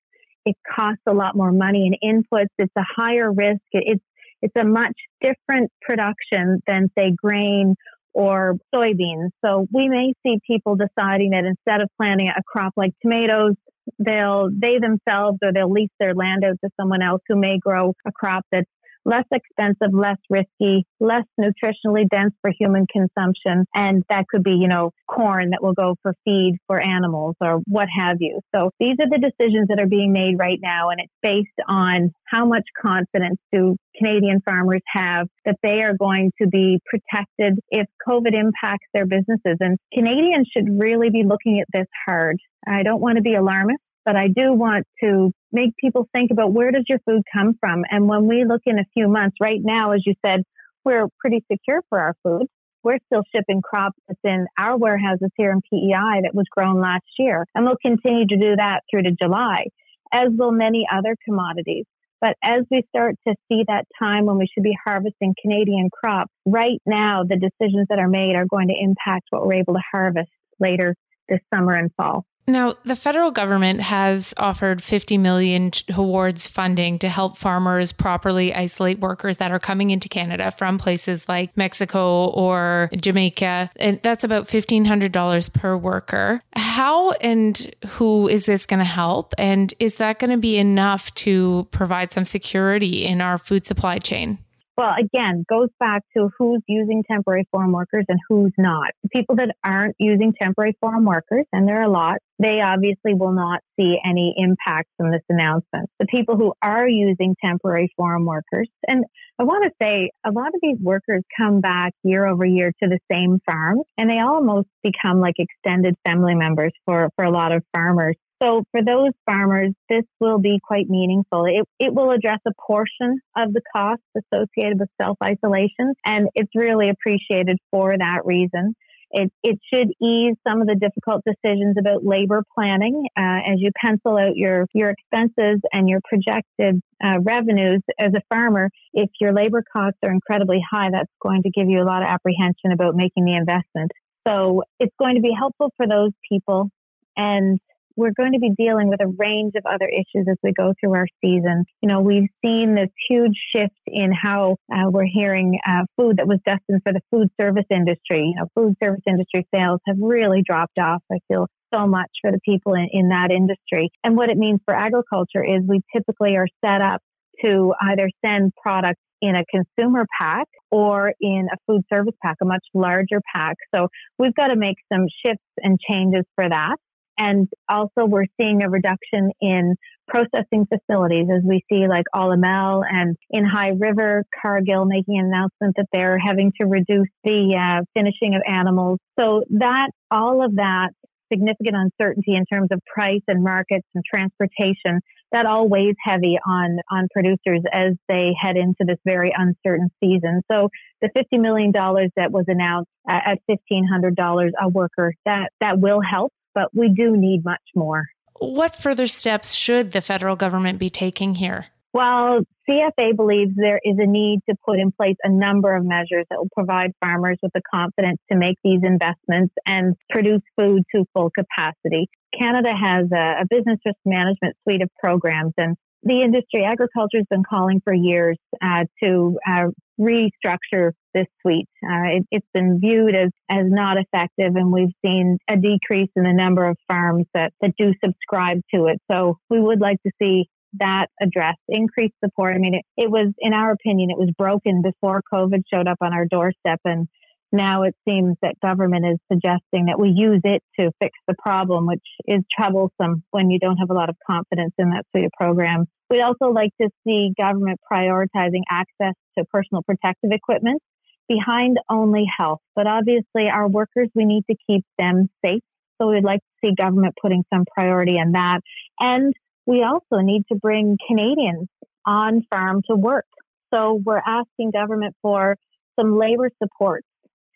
it 0.45 0.57
costs 0.77 1.03
a 1.09 1.15
lot 1.15 1.35
more 1.35 1.53
money 1.53 1.91
and 2.03 2.25
inputs. 2.33 2.49
It's 2.59 2.73
a 2.77 2.85
higher 2.97 3.33
risk. 3.33 3.63
It's, 3.73 4.05
it's 4.43 4.55
a 4.59 4.65
much 4.65 4.93
different 5.23 5.71
production 5.81 6.61
than 6.67 6.91
say 6.99 7.13
grain 7.17 7.75
or 8.13 8.57
soybeans. 8.75 9.31
So 9.45 9.67
we 9.73 9.89
may 9.89 10.13
see 10.25 10.39
people 10.47 10.77
deciding 10.77 11.31
that 11.31 11.45
instead 11.45 11.83
of 11.83 11.89
planting 11.97 12.29
a 12.29 12.43
crop 12.47 12.75
like 12.77 12.93
tomatoes, 13.01 13.55
they'll, 13.99 14.51
they 14.53 14.79
themselves 14.79 15.39
or 15.43 15.53
they'll 15.53 15.73
lease 15.73 15.91
their 15.99 16.15
land 16.15 16.45
out 16.45 16.57
to 16.63 16.71
someone 16.79 17.03
else 17.03 17.23
who 17.29 17.37
may 17.37 17.59
grow 17.59 17.95
a 18.07 18.13
crop 18.13 18.45
that's 18.53 18.69
less 19.05 19.25
expensive, 19.33 19.93
less 19.93 20.19
risky, 20.31 20.85
less 21.01 21.25
nutritionally 21.41 22.09
dense 22.11 22.35
for 22.41 22.51
human 22.59 22.87
consumption. 22.91 23.65
And 23.75 24.03
that 24.09 24.27
could 24.29 24.43
be, 24.43 24.53
you 24.53 24.69
know, 24.69 24.91
corn 25.09 25.51
that 25.51 25.63
will 25.63 25.75
go 25.75 25.97
for 26.03 26.15
feed 26.25 26.57
for 26.67 26.81
animals 26.81 27.37
or 27.41 27.61
what 27.67 27.89
have 27.99 28.17
you. 28.21 28.41
So 28.55 28.71
these 28.81 28.97
are 29.01 29.09
the 29.09 29.19
decisions 29.19 29.69
that 29.69 29.81
are 29.81 29.87
being 29.87 30.13
made 30.13 30.39
right 30.39 30.59
now. 30.63 30.91
And 30.91 31.01
it's 31.01 31.13
based 31.23 31.69
on 31.69 32.13
how 32.27 32.47
much 32.47 32.65
confidence 32.81 33.39
do 33.53 33.77
Canadian 33.97 34.41
farmers 34.45 34.83
have 34.93 35.29
that 35.45 35.57
they 35.63 35.83
are 35.83 35.97
going 35.97 36.33
to 36.41 36.49
be 36.49 36.81
protected 36.87 37.61
if 37.71 37.87
COVID 38.07 38.35
impacts 38.35 38.87
their 38.93 39.07
businesses. 39.07 39.57
And 39.61 39.79
Canadians 39.93 40.49
should 40.53 40.69
really 40.81 41.11
be 41.11 41.23
looking 41.25 41.61
at 41.61 41.69
this 41.73 41.87
hard. 42.07 42.39
I 42.67 42.83
don't 42.83 43.01
want 43.01 43.17
to 43.17 43.23
be 43.23 43.35
alarmist 43.35 43.81
but 44.05 44.17
I 44.17 44.29
do 44.29 44.53
want 44.53 44.87
to 45.03 45.33
make 45.53 45.77
people 45.77 46.09
think 46.15 46.31
about 46.31 46.53
where 46.53 46.71
does 46.71 46.85
your 46.89 46.99
food 47.01 47.23
come 47.33 47.55
from? 47.59 47.85
And 47.91 48.09
when 48.09 48.27
we 48.27 48.45
look 48.45 48.63
in 48.67 48.79
a 48.79 48.85
few 48.93 49.09
months, 49.09 49.37
right 49.41 49.61
now, 49.63 49.93
as 49.93 50.03
you 50.05 50.15
said, 50.25 50.43
we're 50.85 51.09
pretty 51.19 51.45
secure 51.51 51.83
for 51.89 51.99
our 51.99 52.15
food. 52.23 52.47
We're 52.83 52.99
still 53.07 53.23
shipping 53.35 53.63
crops 53.63 53.99
that's 54.07 54.21
in 54.25 54.47
our 54.59 54.77
warehouses 54.77 55.31
here 55.37 55.51
in 55.51 55.63
PEI 55.63 56.21
that 56.23 56.35
was 56.35 56.45
grown 56.51 56.81
last 56.81 57.07
year. 57.19 57.47
And 57.55 57.65
we'll 57.65 57.79
continue 57.81 58.27
to 58.27 58.37
do 58.37 58.57
that 58.57 58.81
through 58.91 59.05
to 59.05 59.13
July, 59.13 59.65
as 60.13 60.29
will 60.31 60.53
many 60.53 60.87
other 60.93 61.17
commodities. 61.25 61.87
But 62.21 62.37
as 62.43 62.63
we 62.71 62.83
start 62.89 63.17
to 63.27 63.35
see 63.51 63.65
that 63.69 63.85
time 63.99 64.27
when 64.27 64.39
we 64.39 64.47
should 64.47 64.63
be 64.63 64.77
harvesting 64.87 65.35
Canadian 65.41 65.89
crops, 65.91 66.33
right 66.47 66.81
now 66.87 67.23
the 67.23 67.37
decisions 67.37 67.87
that 67.89 67.99
are 67.99 68.09
made 68.09 68.35
are 68.35 68.47
going 68.47 68.69
to 68.69 68.75
impact 68.79 69.27
what 69.31 69.47
we're 69.47 69.57
able 69.57 69.75
to 69.75 69.83
harvest 69.91 70.31
later 70.61 70.95
this 71.29 71.41
summer 71.53 71.75
and 71.75 71.91
fall. 71.97 72.25
Now, 72.47 72.75
the 72.85 72.97
federal 72.97 73.31
government 73.31 73.81
has 73.81 74.35
offered 74.37 74.83
50 74.83 75.19
million 75.19 75.71
towards 75.71 76.47
funding 76.47 76.99
to 76.99 77.09
help 77.09 77.39
farmers 77.39 77.93
properly 77.93 78.55
isolate 78.55 78.99
workers 78.99 79.39
that 79.39 79.51
are 79.51 79.59
coming 79.59 79.91
into 79.91 80.09
Canada 80.09 80.51
from 80.51 80.79
places 80.79 81.29
like 81.29 81.57
Mexico 81.57 82.27
or 82.29 82.91
Jamaica. 82.97 83.71
And 83.77 84.01
that's 84.03 84.25
about 84.25 84.49
$1,500 84.49 85.53
per 85.53 85.77
worker. 85.77 86.43
How 86.55 87.13
and 87.13 87.75
who 87.87 88.29
is 88.29 88.47
this 88.47 88.67
going 88.67 88.79
to 88.79 88.85
help? 88.85 89.35
And 89.39 89.73
is 89.79 89.97
that 89.97 90.19
going 90.19 90.31
to 90.31 90.37
be 90.37 90.59
enough 90.59 91.15
to 91.15 91.67
provide 91.71 92.13
some 92.13 92.25
security 92.25 93.05
in 93.05 93.21
our 93.21 93.39
food 93.39 93.65
supply 93.65 93.99
chain? 93.99 94.39
Well, 94.77 94.93
again, 94.99 95.45
goes 95.49 95.69
back 95.79 96.03
to 96.17 96.31
who's 96.37 96.61
using 96.67 97.05
temporary 97.09 97.47
foreign 97.53 97.71
workers 97.71 98.05
and 98.09 98.19
who's 98.29 98.53
not. 98.59 98.91
People 99.15 99.37
that 99.37 99.55
aren't 99.65 99.95
using 100.01 100.35
temporary 100.41 100.77
foreign 100.81 101.05
workers, 101.05 101.47
and 101.53 101.69
there 101.69 101.81
are 101.81 101.85
a 101.85 101.91
lot, 101.91 102.17
they 102.41 102.61
obviously 102.61 103.15
will 103.15 103.33
not 103.33 103.61
see 103.79 103.97
any 104.05 104.35
impact 104.37 104.89
from 104.97 105.13
this 105.13 105.23
announcement. 105.29 105.89
The 106.01 106.07
people 106.07 106.37
who 106.37 106.55
are 106.61 106.89
using 106.89 107.37
temporary 107.45 107.93
foreign 107.97 108.25
workers, 108.25 108.69
and 108.89 109.05
I 109.39 109.45
want 109.45 109.65
to 109.65 109.71
say 109.81 110.11
a 110.27 110.33
lot 110.33 110.49
of 110.49 110.61
these 110.61 110.79
workers 110.81 111.23
come 111.39 111.61
back 111.61 111.93
year 112.03 112.27
over 112.27 112.45
year 112.45 112.73
to 112.83 112.89
the 112.89 112.99
same 113.11 113.39
farm, 113.49 113.79
and 113.97 114.11
they 114.11 114.19
almost 114.19 114.69
become 114.83 115.21
like 115.21 115.37
extended 115.39 115.95
family 116.05 116.35
members 116.35 116.73
for, 116.85 117.11
for 117.15 117.25
a 117.25 117.31
lot 117.31 117.53
of 117.53 117.63
farmers. 117.73 118.17
So 118.45 118.63
for 118.73 118.83
those 118.85 119.13
farmers, 119.25 119.73
this 119.89 120.05
will 120.21 120.39
be 120.39 120.59
quite 120.63 120.89
meaningful. 120.89 121.47
It, 121.47 121.67
it 121.79 121.95
will 121.95 122.11
address 122.11 122.41
a 122.47 122.53
portion 122.67 123.21
of 123.37 123.53
the 123.55 123.63
costs 123.75 124.05
associated 124.17 124.79
with 124.79 124.91
self 125.01 125.17
isolation, 125.25 125.95
and 126.05 126.29
it's 126.35 126.51
really 126.55 126.91
appreciated 126.91 127.59
for 127.71 127.95
that 127.99 128.21
reason. 128.25 128.75
It, 129.11 129.33
it 129.45 129.61
should 129.73 129.91
ease 130.03 130.35
some 130.47 130.61
of 130.61 130.67
the 130.67 130.75
difficult 130.75 131.23
decisions 131.25 131.77
about 131.79 132.05
labor 132.05 132.43
planning 132.53 133.07
uh, 133.17 133.47
as 133.47 133.59
you 133.59 133.71
pencil 133.81 134.19
out 134.19 134.35
your, 134.35 134.67
your 134.75 134.91
expenses 134.91 135.61
and 135.73 135.89
your 135.89 136.01
projected 136.03 136.83
uh, 137.03 137.21
revenues 137.23 137.81
as 138.01 138.13
a 138.17 138.21
farmer. 138.29 138.71
If 138.93 139.11
your 139.21 139.33
labor 139.33 139.63
costs 139.73 139.99
are 140.05 140.11
incredibly 140.11 140.61
high, 140.69 140.89
that's 140.91 141.13
going 141.23 141.45
to 141.45 141.51
give 141.51 141.69
you 141.69 141.81
a 141.81 141.87
lot 141.87 142.03
of 142.03 142.09
apprehension 142.09 142.73
about 142.73 142.97
making 142.97 143.25
the 143.25 143.37
investment. 143.37 143.93
So 144.27 144.65
it's 144.81 144.95
going 144.99 145.15
to 145.15 145.23
be 145.23 145.33
helpful 145.39 145.73
for 145.77 145.87
those 145.87 146.11
people. 146.29 146.71
And 147.17 147.61
we're 147.97 148.13
going 148.17 148.33
to 148.33 148.39
be 148.39 148.51
dealing 148.57 148.89
with 148.89 149.01
a 149.01 149.07
range 149.07 149.53
of 149.57 149.65
other 149.67 149.89
issues 149.89 150.27
as 150.29 150.37
we 150.43 150.53
go 150.53 150.73
through 150.81 150.95
our 150.95 151.07
season. 151.25 151.65
You 151.81 151.89
know, 151.89 152.01
we've 152.01 152.29
seen 152.45 152.75
this 152.75 152.91
huge 153.09 153.37
shift 153.55 153.75
in 153.87 154.13
how 154.13 154.57
uh, 154.73 154.91
we're 154.91 155.07
hearing 155.07 155.59
uh, 155.67 155.85
food 155.97 156.17
that 156.19 156.27
was 156.27 156.39
destined 156.45 156.83
for 156.85 156.93
the 156.93 157.01
food 157.11 157.29
service 157.41 157.67
industry. 157.71 158.35
You 158.35 158.35
know, 158.37 158.47
food 158.55 158.75
service 158.83 159.03
industry 159.07 159.47
sales 159.55 159.81
have 159.87 159.97
really 160.01 160.43
dropped 160.47 160.79
off. 160.79 161.03
I 161.11 161.19
feel 161.29 161.47
so 161.75 161.87
much 161.87 162.11
for 162.23 162.31
the 162.31 162.41
people 162.45 162.75
in, 162.75 162.89
in 162.93 163.09
that 163.09 163.31
industry. 163.31 163.91
And 164.03 164.17
what 164.17 164.31
it 164.31 164.37
means 164.37 164.61
for 164.65 164.75
agriculture 164.75 165.45
is 165.45 165.63
we 165.67 165.81
typically 165.95 166.37
are 166.37 166.47
set 166.65 166.81
up 166.81 167.01
to 167.45 167.75
either 167.81 168.09
send 168.25 168.53
products 168.63 169.01
in 169.21 169.35
a 169.37 169.45
consumer 169.51 170.07
pack 170.21 170.47
or 170.71 171.13
in 171.21 171.47
a 171.53 171.57
food 171.67 171.83
service 171.93 172.15
pack, 172.23 172.37
a 172.43 172.45
much 172.45 172.65
larger 172.75 173.21
pack. 173.35 173.57
So 173.75 173.89
we've 174.19 174.35
got 174.35 174.49
to 174.49 174.57
make 174.57 174.77
some 174.93 175.07
shifts 175.25 175.45
and 175.59 175.79
changes 175.89 176.25
for 176.35 176.49
that. 176.49 176.77
And 177.19 177.49
also 177.69 178.07
we're 178.07 178.27
seeing 178.41 178.65
a 178.65 178.71
reduction 178.71 179.31
in 179.41 179.77
processing 180.09 180.67
facilities 180.67 181.27
as 181.35 181.43
we 181.45 181.63
see 181.71 181.87
like 181.89 182.05
Olymel 182.15 182.83
and 182.89 183.17
in 183.31 183.45
High 183.45 183.73
River, 183.79 184.25
Cargill 184.43 184.85
making 184.85 185.19
an 185.19 185.27
announcement 185.27 185.77
that 185.77 185.87
they're 185.93 186.19
having 186.19 186.53
to 186.61 186.67
reduce 186.67 187.09
the 187.25 187.57
uh, 187.57 187.85
finishing 187.95 188.35
of 188.35 188.43
animals. 188.47 188.99
So 189.19 189.45
that, 189.51 189.91
all 190.11 190.45
of 190.45 190.57
that 190.57 190.91
significant 191.33 191.77
uncertainty 191.77 192.35
in 192.35 192.45
terms 192.53 192.69
of 192.71 192.81
price 192.87 193.23
and 193.29 193.43
markets 193.43 193.87
and 193.95 194.05
transportation, 194.05 195.01
that 195.33 195.47
all 195.47 195.69
weighs 195.69 195.97
heavy 196.05 196.39
on, 196.47 196.79
on 196.91 197.09
producers 197.13 197.61
as 197.73 197.95
they 198.09 198.33
head 198.41 198.57
into 198.57 198.85
this 198.87 198.99
very 199.05 199.33
uncertain 199.37 199.91
season. 200.03 200.43
So 200.51 200.69
the 201.01 201.09
$50 201.09 201.41
million 201.41 201.73
that 201.73 202.31
was 202.31 202.45
announced 202.47 202.91
at 203.09 203.39
$1,500 203.51 204.51
a 204.61 204.69
worker, 204.69 205.13
that, 205.25 205.51
that 205.61 205.81
will 205.81 206.01
help 206.01 206.33
but 206.55 206.69
we 206.75 206.89
do 206.89 207.17
need 207.17 207.45
much 207.45 207.63
more. 207.75 208.07
What 208.39 208.77
further 208.77 209.07
steps 209.07 209.55
should 209.55 209.93
the 209.93 210.01
federal 210.01 210.37
government 210.37 210.79
be 210.79 210.91
taking 210.91 211.37
here? 211.37 211.67
Well, 211.93 212.41
CFA 212.69 213.15
believes 213.15 213.53
there 213.55 213.81
is 213.85 213.97
a 213.99 214.07
need 214.07 214.41
to 214.49 214.57
put 214.67 214.81
in 214.81 214.91
place 214.91 215.17
a 215.23 215.31
number 215.31 215.77
of 215.77 215.85
measures 215.85 216.27
that 216.29 216.39
will 216.39 216.49
provide 216.53 216.93
farmers 217.01 217.39
with 217.41 217.53
the 217.55 217.63
confidence 217.73 218.19
to 218.33 218.37
make 218.37 218.57
these 218.65 218.81
investments 218.83 219.55
and 219.65 219.95
produce 220.11 220.43
food 220.59 220.83
to 220.95 221.05
full 221.15 221.31
capacity. 221.31 222.09
Canada 222.37 222.71
has 222.71 223.07
a, 223.13 223.43
a 223.43 223.47
business 223.49 223.79
risk 223.87 223.99
management 224.05 224.57
suite 224.65 224.83
of 224.83 224.91
programs, 224.99 225.53
and 225.57 225.77
the 226.03 226.21
industry, 226.23 226.65
agriculture, 226.65 227.19
has 227.19 227.27
been 227.31 227.45
calling 227.49 227.81
for 227.85 227.95
years 227.95 228.39
uh, 228.61 228.85
to 229.03 229.39
uh, 229.49 229.67
restructure 230.01 230.93
this 231.15 231.27
suite. 231.41 231.69
Uh, 231.85 232.19
it, 232.19 232.27
has 232.33 232.43
been 232.53 232.81
viewed 232.81 233.15
as, 233.15 233.31
as 233.49 233.65
not 233.67 233.97
effective, 233.97 234.57
and 234.57 234.73
we've 234.73 234.95
seen 235.05 235.39
a 235.49 235.57
decrease 235.57 236.11
in 236.17 236.25
the 236.25 236.33
number 236.33 236.65
of 236.67 236.77
farms 236.89 237.27
that, 237.35 237.53
that 237.61 237.73
do 237.79 237.93
subscribe 238.05 238.61
to 238.75 238.87
it. 238.87 239.01
So 239.11 239.39
we 239.49 239.61
would 239.61 239.81
like 239.81 239.99
to 240.05 240.13
see 240.21 240.47
that 240.81 241.07
addressed, 241.23 241.61
increased 241.69 242.15
support. 242.25 242.53
I 242.55 242.59
mean, 242.59 242.75
it, 242.75 242.83
it 242.97 243.11
was, 243.11 243.33
in 243.39 243.53
our 243.55 243.71
opinion, 243.71 244.11
it 244.11 244.19
was 244.19 244.31
broken 244.37 244.83
before 244.83 245.23
COVID 245.33 245.63
showed 245.73 245.87
up 245.87 245.99
on 246.01 246.13
our 246.13 246.27
doorstep, 246.27 246.81
and 246.85 247.07
now 247.53 247.85
it 247.85 247.95
seems 248.09 248.37
that 248.43 248.55
government 248.61 249.07
is 249.07 249.19
suggesting 249.31 249.87
that 249.87 249.99
we 249.99 250.09
use 250.09 250.41
it 250.43 250.61
to 250.81 250.91
fix 251.01 251.17
the 251.29 251.37
problem, 251.39 251.87
which 251.87 252.03
is 252.27 252.41
troublesome 252.59 253.23
when 253.31 253.51
you 253.51 253.61
don't 253.61 253.77
have 253.77 253.91
a 253.91 253.95
lot 253.95 254.09
of 254.09 254.17
confidence 254.29 254.73
in 254.79 254.91
that 254.91 255.05
suite 255.11 255.27
of 255.27 255.31
programs. 255.39 255.87
We'd 256.11 256.21
also 256.21 256.47
like 256.47 256.71
to 256.81 256.89
see 257.07 257.31
government 257.41 257.79
prioritizing 257.91 258.63
access 258.69 259.15
to 259.39 259.45
personal 259.47 259.83
protective 259.83 260.31
equipment 260.33 260.83
behind 261.29 261.79
only 261.89 262.25
health. 262.39 262.61
But 262.75 262.87
obviously, 262.87 263.49
our 263.51 263.69
workers, 263.69 264.09
we 264.15 264.25
need 264.25 264.45
to 264.51 264.57
keep 264.69 264.85
them 264.99 265.29
safe. 265.45 265.63
So 266.01 266.11
we'd 266.11 266.25
like 266.25 266.41
to 266.41 266.69
see 266.69 266.75
government 266.75 267.15
putting 267.21 267.45
some 267.53 267.65
priority 267.73 268.15
on 268.15 268.33
that. 268.33 268.61
And 269.01 269.33
we 269.67 269.83
also 269.83 270.23
need 270.23 270.43
to 270.53 270.59
bring 270.59 270.99
Canadians 271.09 271.69
on 272.07 272.43
farm 272.53 272.83
to 272.91 272.97
work. 272.97 273.27
So 273.73 274.01
we're 274.05 274.23
asking 274.25 274.73
government 274.73 275.15
for 275.23 275.57
some 275.99 276.19
labor 276.19 276.51
support 276.63 277.05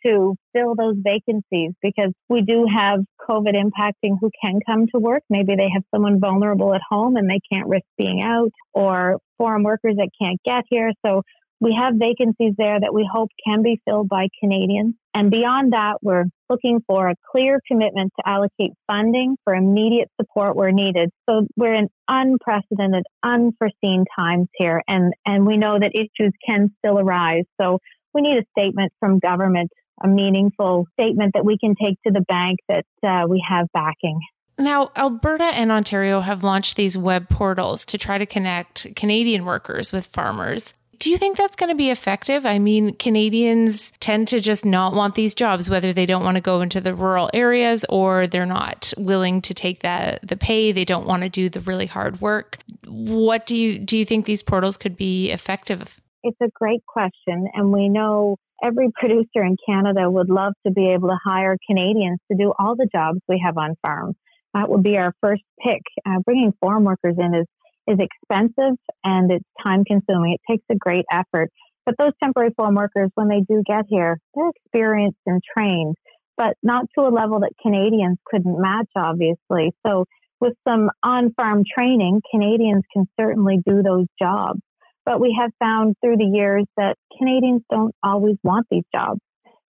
to 0.06 0.36
fill 0.52 0.74
those 0.76 0.94
vacancies 0.96 1.72
because 1.82 2.12
we 2.28 2.40
do 2.40 2.66
have 2.72 3.00
COVID 3.28 3.54
impacting 3.54 4.16
who 4.20 4.30
can 4.42 4.60
come 4.64 4.86
to 4.94 5.00
work. 5.00 5.22
Maybe 5.28 5.56
they 5.56 5.68
have 5.74 5.82
someone 5.92 6.20
vulnerable 6.20 6.72
at 6.74 6.80
home 6.88 7.16
and 7.16 7.28
they 7.28 7.40
can't 7.52 7.68
risk 7.68 7.84
being 7.98 8.22
out, 8.22 8.50
or 8.72 9.18
foreign 9.38 9.64
workers 9.64 9.96
that 9.96 10.08
can't 10.20 10.40
get 10.44 10.64
here. 10.70 10.92
So 11.04 11.22
we 11.60 11.76
have 11.78 11.94
vacancies 11.96 12.54
there 12.56 12.78
that 12.80 12.94
we 12.94 13.08
hope 13.10 13.30
can 13.44 13.62
be 13.62 13.80
filled 13.84 14.08
by 14.08 14.28
Canadians. 14.40 14.94
And 15.14 15.30
beyond 15.30 15.72
that, 15.72 15.98
we're 16.02 16.24
looking 16.48 16.80
for 16.86 17.08
a 17.08 17.14
clear 17.32 17.60
commitment 17.66 18.12
to 18.18 18.28
allocate 18.28 18.72
funding 18.90 19.36
for 19.44 19.54
immediate 19.54 20.08
support 20.20 20.54
where 20.54 20.70
needed. 20.70 21.10
So 21.28 21.46
we're 21.56 21.74
in 21.74 21.88
unprecedented, 22.08 23.04
unforeseen 23.24 24.04
times 24.18 24.48
here, 24.56 24.82
and, 24.88 25.12
and 25.26 25.46
we 25.46 25.56
know 25.56 25.78
that 25.78 25.92
issues 25.94 26.32
can 26.48 26.74
still 26.78 26.98
arise. 26.98 27.44
So 27.60 27.78
we 28.14 28.22
need 28.22 28.38
a 28.38 28.60
statement 28.60 28.92
from 29.00 29.18
government 29.18 29.70
a 30.02 30.08
meaningful 30.08 30.86
statement 30.92 31.32
that 31.34 31.44
we 31.44 31.58
can 31.58 31.74
take 31.82 32.00
to 32.06 32.12
the 32.12 32.20
bank 32.28 32.58
that 32.68 32.84
uh, 33.06 33.26
we 33.28 33.44
have 33.48 33.66
backing. 33.72 34.20
Now, 34.58 34.90
Alberta 34.96 35.44
and 35.44 35.70
Ontario 35.70 36.20
have 36.20 36.42
launched 36.42 36.76
these 36.76 36.98
web 36.98 37.28
portals 37.28 37.86
to 37.86 37.98
try 37.98 38.18
to 38.18 38.26
connect 38.26 38.94
Canadian 38.96 39.44
workers 39.44 39.92
with 39.92 40.06
farmers. 40.06 40.74
Do 40.98 41.10
you 41.10 41.16
think 41.16 41.36
that's 41.36 41.54
going 41.54 41.70
to 41.70 41.76
be 41.76 41.90
effective? 41.90 42.44
I 42.44 42.58
mean, 42.58 42.94
Canadians 42.96 43.92
tend 44.00 44.28
to 44.28 44.40
just 44.40 44.64
not 44.64 44.94
want 44.94 45.14
these 45.14 45.34
jobs, 45.34 45.70
whether 45.70 45.92
they 45.92 46.06
don't 46.06 46.24
want 46.24 46.36
to 46.36 46.40
go 46.40 46.60
into 46.60 46.80
the 46.80 46.94
rural 46.94 47.30
areas 47.32 47.84
or 47.88 48.26
they're 48.26 48.46
not 48.46 48.92
willing 48.98 49.40
to 49.42 49.54
take 49.54 49.80
that 49.80 50.26
the 50.26 50.36
pay. 50.36 50.72
They 50.72 50.84
don't 50.84 51.06
want 51.06 51.22
to 51.22 51.28
do 51.28 51.48
the 51.48 51.60
really 51.60 51.86
hard 51.86 52.20
work. 52.20 52.58
What 52.86 53.46
do 53.46 53.56
you 53.56 53.78
do? 53.78 53.98
You 53.98 54.04
think 54.04 54.26
these 54.26 54.42
portals 54.42 54.76
could 54.76 54.96
be 54.96 55.30
effective? 55.30 56.00
It's 56.24 56.40
a 56.42 56.48
great 56.52 56.84
question, 56.86 57.46
and 57.54 57.72
we 57.72 57.88
know 57.88 58.36
every 58.64 58.90
producer 58.92 59.44
in 59.44 59.56
Canada 59.64 60.10
would 60.10 60.28
love 60.28 60.54
to 60.66 60.72
be 60.72 60.90
able 60.90 61.08
to 61.08 61.18
hire 61.24 61.56
Canadians 61.68 62.18
to 62.30 62.36
do 62.36 62.52
all 62.58 62.74
the 62.74 62.88
jobs 62.92 63.20
we 63.28 63.40
have 63.44 63.56
on 63.56 63.76
farm. 63.86 64.16
That 64.54 64.68
would 64.68 64.82
be 64.82 64.98
our 64.98 65.12
first 65.20 65.42
pick. 65.62 65.82
Uh, 66.04 66.18
bringing 66.24 66.52
farm 66.60 66.84
workers 66.84 67.14
in 67.18 67.34
is 67.34 67.46
is 67.88 67.98
expensive 67.98 68.76
and 69.02 69.32
it's 69.32 69.44
time 69.64 69.84
consuming. 69.84 70.34
It 70.34 70.52
takes 70.52 70.64
a 70.70 70.76
great 70.76 71.06
effort. 71.10 71.50
But 71.86 71.96
those 71.98 72.12
temporary 72.22 72.50
farm 72.54 72.74
workers, 72.74 73.10
when 73.14 73.28
they 73.28 73.40
do 73.48 73.62
get 73.66 73.86
here, 73.88 74.18
they're 74.34 74.50
experienced 74.50 75.18
and 75.24 75.40
trained, 75.56 75.96
but 76.36 76.54
not 76.62 76.84
to 76.96 77.06
a 77.06 77.08
level 77.08 77.40
that 77.40 77.52
Canadians 77.62 78.18
couldn't 78.26 78.60
match, 78.60 78.90
obviously. 78.94 79.72
So 79.86 80.04
with 80.38 80.52
some 80.68 80.90
on 81.02 81.32
farm 81.32 81.64
training, 81.78 82.20
Canadians 82.30 82.84
can 82.92 83.06
certainly 83.18 83.56
do 83.66 83.82
those 83.82 84.06
jobs. 84.20 84.60
But 85.06 85.20
we 85.20 85.34
have 85.40 85.50
found 85.58 85.96
through 86.04 86.18
the 86.18 86.30
years 86.30 86.66
that 86.76 86.96
Canadians 87.18 87.62
don't 87.70 87.94
always 88.02 88.36
want 88.44 88.66
these 88.70 88.84
jobs. 88.94 89.20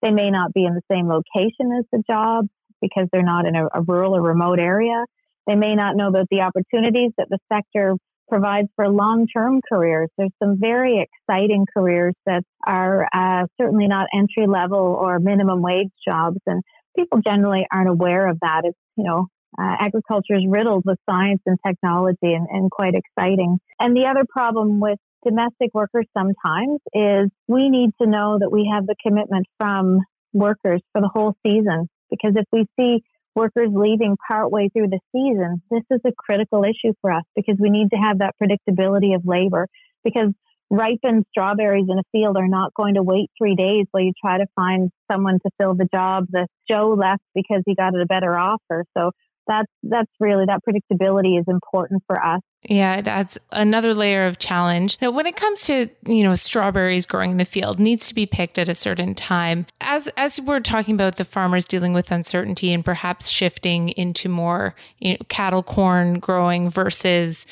They 0.02 0.10
may 0.10 0.30
not 0.30 0.52
be 0.52 0.64
in 0.64 0.74
the 0.74 0.82
same 0.90 1.08
location 1.08 1.70
as 1.78 1.84
the 1.92 2.02
job 2.10 2.46
because 2.82 3.06
they're 3.12 3.22
not 3.22 3.46
in 3.46 3.54
a, 3.54 3.66
a 3.72 3.82
rural 3.82 4.16
or 4.16 4.22
remote 4.22 4.58
area. 4.58 5.04
They 5.46 5.54
may 5.54 5.76
not 5.76 5.96
know 5.96 6.08
about 6.08 6.26
the 6.30 6.42
opportunities 6.42 7.12
that 7.16 7.28
the 7.30 7.38
sector 7.52 7.94
provides 8.28 8.68
for 8.76 8.88
long 8.88 9.26
term 9.26 9.60
careers. 9.70 10.08
There's 10.16 10.32
some 10.42 10.58
very 10.60 11.06
exciting 11.06 11.66
careers 11.76 12.14
that 12.26 12.42
are 12.66 13.06
uh, 13.12 13.46
certainly 13.60 13.88
not 13.88 14.06
entry 14.14 14.46
level 14.46 14.78
or 14.78 15.18
minimum 15.18 15.62
wage 15.62 15.90
jobs. 16.08 16.38
And 16.46 16.62
people 16.96 17.20
generally 17.20 17.66
aren't 17.72 17.88
aware 17.90 18.28
of 18.28 18.38
that. 18.40 18.62
It's, 18.64 18.78
you 18.96 19.04
know, 19.04 19.26
uh, 19.58 19.76
agriculture 19.80 20.34
is 20.34 20.44
riddled 20.48 20.84
with 20.84 20.98
science 21.08 21.40
and 21.46 21.58
technology 21.66 22.34
and, 22.34 22.46
and 22.50 22.70
quite 22.70 22.94
exciting. 22.94 23.58
And 23.80 23.96
the 23.96 24.06
other 24.08 24.24
problem 24.28 24.80
with 24.80 24.98
domestic 25.24 25.70
workers 25.72 26.06
sometimes 26.16 26.80
is 26.94 27.30
we 27.48 27.68
need 27.70 27.90
to 28.00 28.08
know 28.08 28.38
that 28.38 28.50
we 28.52 28.70
have 28.72 28.86
the 28.86 28.94
commitment 29.04 29.46
from 29.58 30.00
workers 30.32 30.80
for 30.92 31.00
the 31.00 31.10
whole 31.12 31.34
season. 31.46 31.88
Because 32.10 32.32
if 32.36 32.46
we 32.52 32.66
see 32.78 33.02
workers 33.38 33.70
leaving 33.72 34.16
partway 34.26 34.68
through 34.68 34.88
the 34.88 34.98
season, 35.12 35.62
this 35.70 35.84
is 35.90 36.00
a 36.04 36.12
critical 36.18 36.64
issue 36.64 36.92
for 37.00 37.12
us 37.12 37.22
because 37.36 37.56
we 37.58 37.70
need 37.70 37.90
to 37.90 37.96
have 37.96 38.18
that 38.18 38.34
predictability 38.42 39.14
of 39.14 39.22
labor. 39.24 39.68
Because 40.02 40.32
ripened 40.70 41.24
strawberries 41.30 41.86
in 41.88 41.98
a 41.98 42.02
field 42.12 42.36
are 42.36 42.48
not 42.48 42.74
going 42.74 42.94
to 42.94 43.02
wait 43.02 43.30
three 43.38 43.54
days 43.54 43.86
while 43.92 44.02
you 44.02 44.12
try 44.20 44.38
to 44.38 44.46
find 44.54 44.90
someone 45.10 45.38
to 45.40 45.50
fill 45.58 45.74
the 45.74 45.88
job 45.94 46.26
that 46.30 46.48
Joe 46.68 46.94
left 46.98 47.22
because 47.34 47.62
he 47.64 47.74
got 47.74 47.94
a 47.94 48.06
better 48.06 48.36
offer. 48.36 48.84
So 48.96 49.12
that's 49.48 49.72
that's 49.82 50.10
really 50.20 50.44
that 50.46 50.60
predictability 50.68 51.38
is 51.38 51.44
important 51.48 52.02
for 52.06 52.22
us. 52.22 52.40
Yeah, 52.68 53.00
that's 53.02 53.38
another 53.52 53.94
layer 53.94 54.26
of 54.26 54.38
challenge. 54.38 54.98
Now, 55.00 55.12
when 55.12 55.26
it 55.26 55.36
comes 55.36 55.62
to 55.66 55.88
you 56.06 56.22
know 56.22 56.34
strawberries 56.34 57.06
growing 57.06 57.32
in 57.32 57.36
the 57.36 57.44
field, 57.44 57.78
needs 57.78 58.08
to 58.08 58.14
be 58.14 58.26
picked 58.26 58.58
at 58.58 58.68
a 58.68 58.74
certain 58.74 59.14
time. 59.14 59.66
As 59.80 60.08
as 60.16 60.40
we're 60.40 60.60
talking 60.60 60.94
about 60.94 61.16
the 61.16 61.24
farmers 61.24 61.64
dealing 61.64 61.92
with 61.92 62.10
uncertainty 62.10 62.72
and 62.72 62.84
perhaps 62.84 63.28
shifting 63.28 63.90
into 63.90 64.28
more 64.28 64.74
you 64.98 65.12
know, 65.12 65.18
cattle 65.28 65.62
corn 65.62 66.18
growing 66.18 66.68
versus 66.68 67.46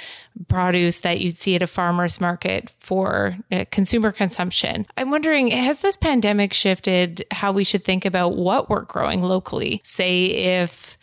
produce 0.48 0.98
that 0.98 1.20
you'd 1.20 1.36
see 1.36 1.54
at 1.56 1.62
a 1.62 1.66
farmer's 1.66 2.20
market 2.20 2.72
for 2.78 3.36
uh, 3.50 3.64
consumer 3.70 4.12
consumption. 4.12 4.86
I'm 4.96 5.10
wondering, 5.10 5.48
has 5.48 5.80
this 5.80 5.96
pandemic 5.96 6.52
shifted 6.52 7.24
how 7.30 7.52
we 7.52 7.64
should 7.64 7.84
think 7.84 8.04
about 8.04 8.36
what 8.36 8.68
we're 8.68 8.82
growing 8.82 9.22
locally? 9.22 9.80
Say 9.82 10.26
if 10.26 10.95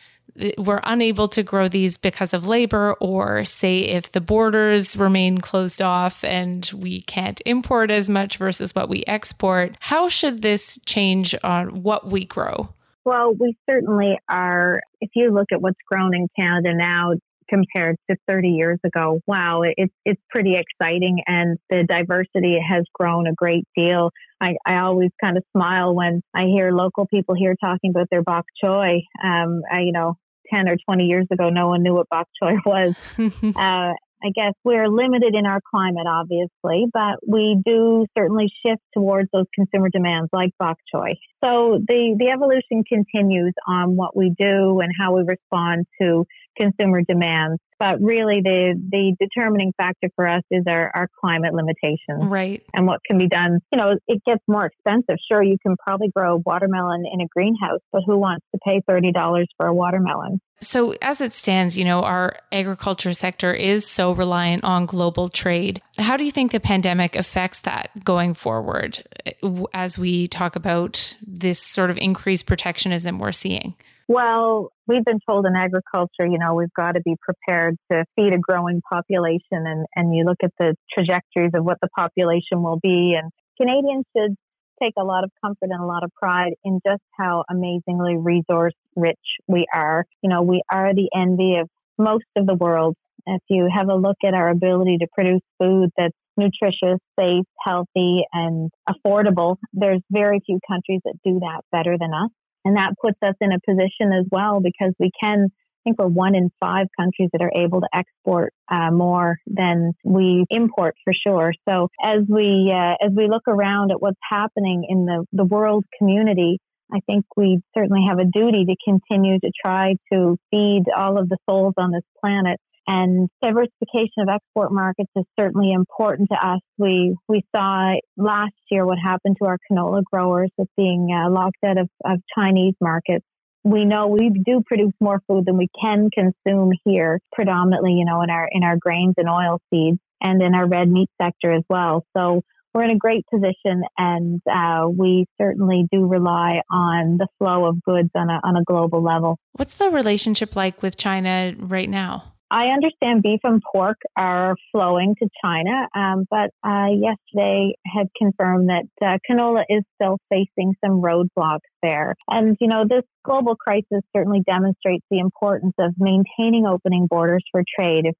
we're 0.58 0.82
unable 0.84 1.28
to 1.30 1.44
grow 1.44 1.68
these 1.68 1.98
because 1.98 2.34
of 2.34 2.48
labor, 2.48 2.94
or 3.00 3.46
say 3.46 3.80
if 3.82 4.12
the 4.12 4.22
borders 4.22 4.98
remain 4.98 5.38
closed 5.38 5.82
off 5.82 6.24
and 6.24 6.70
we 6.76 7.02
can't 7.02 7.42
import 7.46 7.92
as 7.92 8.10
much 8.10 8.38
versus 8.38 8.74
what 8.74 8.90
we 8.90 9.04
export, 9.06 9.76
how 9.80 10.08
should 10.08 10.42
this 10.42 10.80
change 10.86 11.36
on 11.44 11.84
what 11.84 12.08
we 12.08 12.26
grow? 12.26 12.70
Well, 13.06 13.34
we 13.34 13.56
certainly 13.70 14.18
are. 14.30 14.82
If 15.02 15.12
you 15.16 15.32
look 15.34 15.48
at 15.52 15.62
what's 15.62 15.80
grown 15.90 16.16
in 16.16 16.28
Canada 16.40 16.74
now 16.74 17.14
compared 17.50 17.98
to 18.10 18.16
30 18.28 18.50
years 18.50 18.80
ago, 18.86 19.20
wow, 19.28 19.64
it's 19.64 19.94
it's 20.06 20.22
pretty 20.30 20.56
exciting, 20.56 21.20
and 21.28 21.58
the 21.70 21.84
diversity 21.84 22.58
has 22.66 22.84
grown 22.94 23.28
a 23.28 23.34
great 23.34 23.68
deal. 23.76 24.12
I, 24.40 24.56
I 24.66 24.80
always 24.80 25.12
kind 25.22 25.38
of 25.38 25.44
smile 25.56 25.96
when 25.96 26.22
I 26.34 26.46
hear 26.46 26.72
local 26.72 27.06
people 27.06 27.36
here 27.36 27.56
talking 27.64 27.92
about 27.92 28.10
their 28.10 28.24
bok 28.24 28.46
choy. 28.62 29.02
Um, 29.24 29.62
I, 29.72 29.82
you 29.82 29.94
know, 29.94 30.18
10 30.52 30.70
or 30.70 30.78
20 30.86 31.06
years 31.06 31.28
ago, 31.32 31.50
no 31.50 31.68
one 31.68 31.84
knew 31.84 31.94
what 31.94 32.10
bok 32.10 32.28
choy 32.42 32.58
was. 32.66 32.96
uh, 33.56 33.94
I 34.26 34.30
guess 34.34 34.54
we're 34.64 34.88
limited 34.88 35.36
in 35.36 35.46
our 35.46 35.60
climate, 35.70 36.08
obviously, 36.08 36.86
but 36.94 37.20
we 37.28 37.62
do 37.66 38.06
certainly 38.18 38.48
shift 38.66 38.82
towards 38.94 39.28
those 39.34 39.48
consumer 39.54 39.90
demands 39.90 40.30
like 40.32 40.52
bok 40.58 40.78
choy. 40.94 41.16
So 41.44 41.80
the, 41.86 42.16
the 42.18 42.30
evolution 42.30 42.84
continues 42.88 43.54
on 43.68 43.96
what 43.98 44.16
we 44.16 44.34
do 44.40 44.80
and 44.80 44.92
how 44.98 45.16
we 45.16 45.24
respond 45.28 45.86
to 46.02 46.26
consumer 46.58 47.02
demands. 47.08 47.60
But 47.80 48.00
really, 48.00 48.40
the, 48.42 48.80
the 48.92 49.14
determining 49.20 49.74
factor 49.76 50.08
for 50.16 50.26
us 50.26 50.44
is 50.50 50.64
our, 50.70 50.90
our 50.96 51.10
climate 51.20 51.54
limitations. 51.54 52.32
Right. 52.32 52.64
And 52.74 52.88
what 52.88 53.02
can 53.06 53.18
be 53.18 53.28
done. 53.28 53.60
You 53.74 53.78
know, 53.78 53.96
it 54.08 54.22
gets 54.26 54.42
more 54.48 54.66
expensive. 54.66 55.18
Sure, 55.30 55.44
you 55.44 55.58
can 55.62 55.76
probably 55.86 56.08
grow 56.16 56.42
watermelon 56.46 57.04
in 57.12 57.20
a 57.20 57.28
greenhouse, 57.28 57.82
but 57.92 58.04
who 58.06 58.18
wants 58.18 58.46
to 58.54 58.60
pay 58.66 58.80
$30 58.90 59.46
for 59.58 59.68
a 59.68 59.74
watermelon? 59.74 60.40
So, 60.62 60.94
as 61.02 61.20
it 61.20 61.34
stands, 61.34 61.78
you 61.78 61.84
know, 61.84 62.04
our 62.04 62.38
agriculture 62.54 63.12
sector 63.12 63.54
is 63.54 63.86
so 63.86 64.14
reliant 64.14 64.64
on 64.64 64.86
global 64.86 65.28
trade. 65.28 65.82
How 65.98 66.18
do 66.18 66.24
you 66.24 66.32
think 66.32 66.52
the 66.52 66.60
pandemic 66.60 67.16
affects 67.16 67.60
that 67.62 67.92
going 68.04 68.34
forward 68.34 69.04
eh, 69.26 69.34
as 69.74 69.98
we 69.98 70.28
talk 70.28 70.56
about 70.56 71.16
this 71.26 71.60
sort 71.60 71.90
of 71.90 71.98
increased 71.98 72.48
protectionism 72.48 73.20
we're 73.20 73.32
seeing? 73.32 73.76
Well, 74.08 74.72
we've 74.88 75.06
been 75.06 75.20
told 75.26 75.46
in 75.46 75.56
agriculture, 75.56 76.26
you 76.26 76.38
know, 76.38 76.56
we've 76.56 76.74
got 76.76 76.94
to 76.94 77.02
be 77.02 77.16
prepared 77.22 77.78
to 77.92 78.06
feed 78.16 78.34
a 78.34 78.38
growing 78.38 78.82
population 78.92 79.66
and, 79.66 79.86
and 79.96 80.16
you 80.16 80.26
look 80.26 80.38
at 80.44 80.52
the 80.60 80.76
trajectories 80.94 81.52
of 81.54 81.64
what 81.64 81.78
the 81.82 81.88
population 81.98 82.64
will 82.64 82.80
be 82.82 83.18
and 83.18 83.32
Canadians 83.58 84.06
should 84.16 84.36
take 84.82 84.94
a 84.98 85.04
lot 85.04 85.24
of 85.24 85.32
comfort 85.44 85.70
and 85.70 85.82
a 85.82 85.86
lot 85.86 86.04
of 86.04 86.12
pride 86.16 86.54
in 86.64 86.80
just 86.86 87.04
how 87.18 87.44
amazingly 87.50 88.18
resource 88.18 88.74
rich 88.96 89.20
we 89.48 89.66
are. 89.74 90.06
You 90.22 90.30
know, 90.30 90.42
we 90.42 90.62
are 90.72 90.94
the 90.94 91.10
envy 91.16 91.58
of 91.58 91.70
most 91.98 92.26
of 92.36 92.48
the 92.48 92.56
world. 92.56 92.96
If 93.26 93.42
you 93.50 93.70
have 93.74 93.90
a 93.90 93.96
look 93.96 94.18
at 94.26 94.34
our 94.34 94.50
ability 94.50 94.98
to 95.00 95.08
produce 95.16 95.42
food 95.62 95.90
that's 95.98 96.16
nutritious, 96.36 97.00
safe, 97.20 97.46
healthy, 97.66 98.24
and 98.34 98.72
affordable, 98.90 99.58
there's 99.72 100.02
very 100.12 100.40
few 100.46 100.60
countries 100.70 101.02
that 101.06 101.16
do 101.24 101.40
that 101.40 101.62
better 101.72 101.98
than 102.00 102.12
us. 102.14 102.30
And 102.66 102.78
that 102.78 102.94
puts 103.02 103.18
us 103.22 103.36
in 103.42 103.52
a 103.52 103.60
position 103.60 104.14
as 104.14 104.26
well 104.32 104.62
because 104.62 104.94
we 105.00 105.12
can 105.22 105.50
I 105.84 105.90
think 105.90 106.00
we're 106.00 106.08
one 106.08 106.34
in 106.34 106.50
five 106.62 106.88
countries 106.98 107.30
that 107.34 107.42
are 107.42 107.52
able 107.54 107.82
to 107.82 107.90
export 107.94 108.54
uh, 108.72 108.90
more 108.90 109.40
than 109.48 109.92
we 110.06 110.46
import 110.50 110.96
for 111.04 111.12
sure. 111.12 111.52
So 111.68 111.90
as 112.02 112.22
we 112.30 112.72
uh, 112.74 112.94
as 113.06 113.12
we 113.14 113.28
look 113.28 113.50
around 113.50 113.92
at 113.92 114.02
what's 114.02 114.20
happening 114.32 114.86
in 114.88 115.06
the 115.06 115.26
the 115.34 115.44
world 115.44 115.84
community, 115.98 116.60
I 116.90 117.00
think 117.06 117.26
we 117.36 117.60
certainly 117.78 118.06
have 118.08 118.20
a 118.20 118.24
duty 118.24 118.64
to 118.64 118.76
continue 118.86 119.40
to 119.40 119.52
try 119.66 119.96
to 120.14 120.38
feed 120.52 120.84
all 120.96 121.20
of 121.20 121.28
the 121.28 121.38
souls 121.50 121.74
on 121.78 121.92
this 121.92 122.04
planet. 122.24 122.62
And 122.86 123.30
diversification 123.42 124.20
of 124.20 124.28
export 124.28 124.72
markets 124.72 125.10
is 125.16 125.24
certainly 125.40 125.72
important 125.72 126.30
to 126.32 126.48
us. 126.48 126.60
We 126.78 127.16
we 127.28 127.44
saw 127.56 127.94
last 128.18 128.54
year 128.70 128.86
what 128.86 128.98
happened 129.02 129.38
to 129.42 129.48
our 129.48 129.58
canola 129.72 130.04
growers 130.04 130.50
with 130.58 130.68
being 130.76 131.08
uh, 131.14 131.30
locked 131.32 131.64
out 131.66 131.78
of, 131.78 131.90
of 132.06 132.20
Chinese 132.36 132.76
markets 132.82 133.26
we 133.64 133.86
know 133.86 134.08
we 134.08 134.30
do 134.30 134.62
produce 134.66 134.94
more 135.00 135.22
food 135.28 135.46
than 135.46 135.58
we 135.58 135.70
can 135.82 136.10
consume 136.14 136.72
here, 136.84 137.20
predominantly, 137.32 137.94
you 137.94 138.06
know, 138.06 138.22
in 138.22 138.30
our 138.30 138.48
in 138.52 138.64
our 138.64 138.78
grains 138.78 139.16
and 139.18 139.30
oil 139.30 139.60
seeds 139.70 140.00
and 140.22 140.42
in 140.42 140.54
our 140.54 140.68
red 140.68 140.90
meat 140.90 141.10
sector 141.22 141.54
as 141.54 141.64
well. 141.70 142.06
So 142.16 142.42
we're 142.74 142.84
in 142.84 142.92
a 142.92 142.98
great 142.98 143.26
position, 143.32 143.84
and 143.98 144.42
uh, 144.52 144.88
we 144.90 145.26
certainly 145.40 145.86
do 145.92 146.08
rely 146.08 146.62
on 146.72 147.18
the 147.18 147.28
flow 147.38 147.66
of 147.66 147.82
goods 147.84 148.10
on 148.16 148.30
a 148.30 148.40
on 148.44 148.58
a 148.58 148.64
global 148.64 149.02
level. 149.02 149.38
What's 149.54 149.76
the 149.76 149.90
relationship 149.90 150.56
like 150.56 150.82
with 150.82 150.98
China 150.98 151.54
right 151.58 151.90
now? 151.90 152.33
I 152.56 152.68
understand 152.68 153.24
beef 153.24 153.40
and 153.44 153.64
pork 153.64 153.98
are 154.16 154.56
flowing 154.72 155.16
to 155.18 155.28
China, 155.44 155.88
um, 155.96 156.26
but 156.30 156.52
uh, 156.64 156.86
yesterday 156.94 157.74
had 157.84 158.10
confirmed 158.16 158.70
that 158.70 158.86
uh, 159.02 159.18
canola 159.28 159.64
is 159.68 159.82
still 159.96 160.20
facing 160.30 160.76
some 160.86 161.02
roadblocks 161.02 161.66
there. 161.82 162.14
And, 162.30 162.56
you 162.62 162.68
know, 162.68 162.84
this 162.88 163.02
global 163.26 163.56
crisis 163.56 164.04
certainly 164.16 164.42
demonstrates 164.46 165.04
the 165.10 165.18
importance 165.18 165.74
of 165.80 165.96
maintaining 165.98 166.68
opening 166.68 167.08
borders 167.10 167.44
for 167.52 167.64
trade. 167.80 168.06
If, 168.06 168.16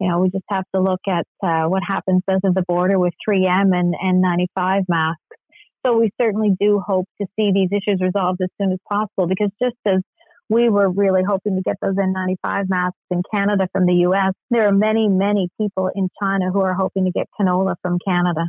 you 0.00 0.08
know, 0.08 0.20
we 0.20 0.30
just 0.30 0.46
have 0.50 0.64
to 0.74 0.80
look 0.80 1.02
at 1.06 1.26
uh, 1.42 1.68
what 1.68 1.82
happens 1.86 2.22
south 2.28 2.40
of 2.44 2.54
the 2.54 2.64
border 2.66 2.98
with 2.98 3.12
3M 3.28 3.76
and 3.76 3.94
N95 4.02 4.84
masks. 4.88 5.20
So 5.84 5.98
we 5.98 6.10
certainly 6.18 6.52
do 6.58 6.80
hope 6.80 7.06
to 7.20 7.26
see 7.36 7.52
these 7.52 7.68
issues 7.70 8.00
resolved 8.00 8.40
as 8.42 8.48
soon 8.58 8.72
as 8.72 8.78
possible 8.90 9.26
because 9.26 9.50
just 9.62 9.76
as 9.84 10.00
we 10.48 10.68
were 10.68 10.90
really 10.90 11.22
hoping 11.26 11.56
to 11.56 11.62
get 11.62 11.76
those 11.80 11.94
N95 11.94 12.68
masks 12.68 12.98
in 13.10 13.22
Canada 13.32 13.68
from 13.72 13.86
the 13.86 14.06
US. 14.08 14.32
There 14.50 14.66
are 14.68 14.72
many, 14.72 15.08
many 15.08 15.48
people 15.60 15.90
in 15.94 16.08
China 16.22 16.50
who 16.52 16.60
are 16.60 16.74
hoping 16.74 17.04
to 17.04 17.10
get 17.10 17.28
canola 17.38 17.76
from 17.82 17.98
Canada. 18.06 18.44